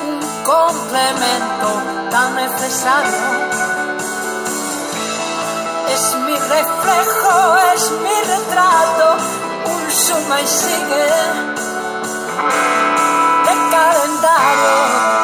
un 0.08 0.44
complemento 0.44 1.68
tan 2.10 2.34
necesario. 2.36 3.37
Es 5.98 6.14
mi 6.14 6.32
reflejo, 6.32 7.56
es 7.74 7.90
mi 7.90 8.20
retrato, 8.30 9.16
un 9.66 9.90
suma 9.90 10.40
y 10.40 10.46
sigue 10.46 11.06
de 13.46 13.70
calendario. 13.72 15.17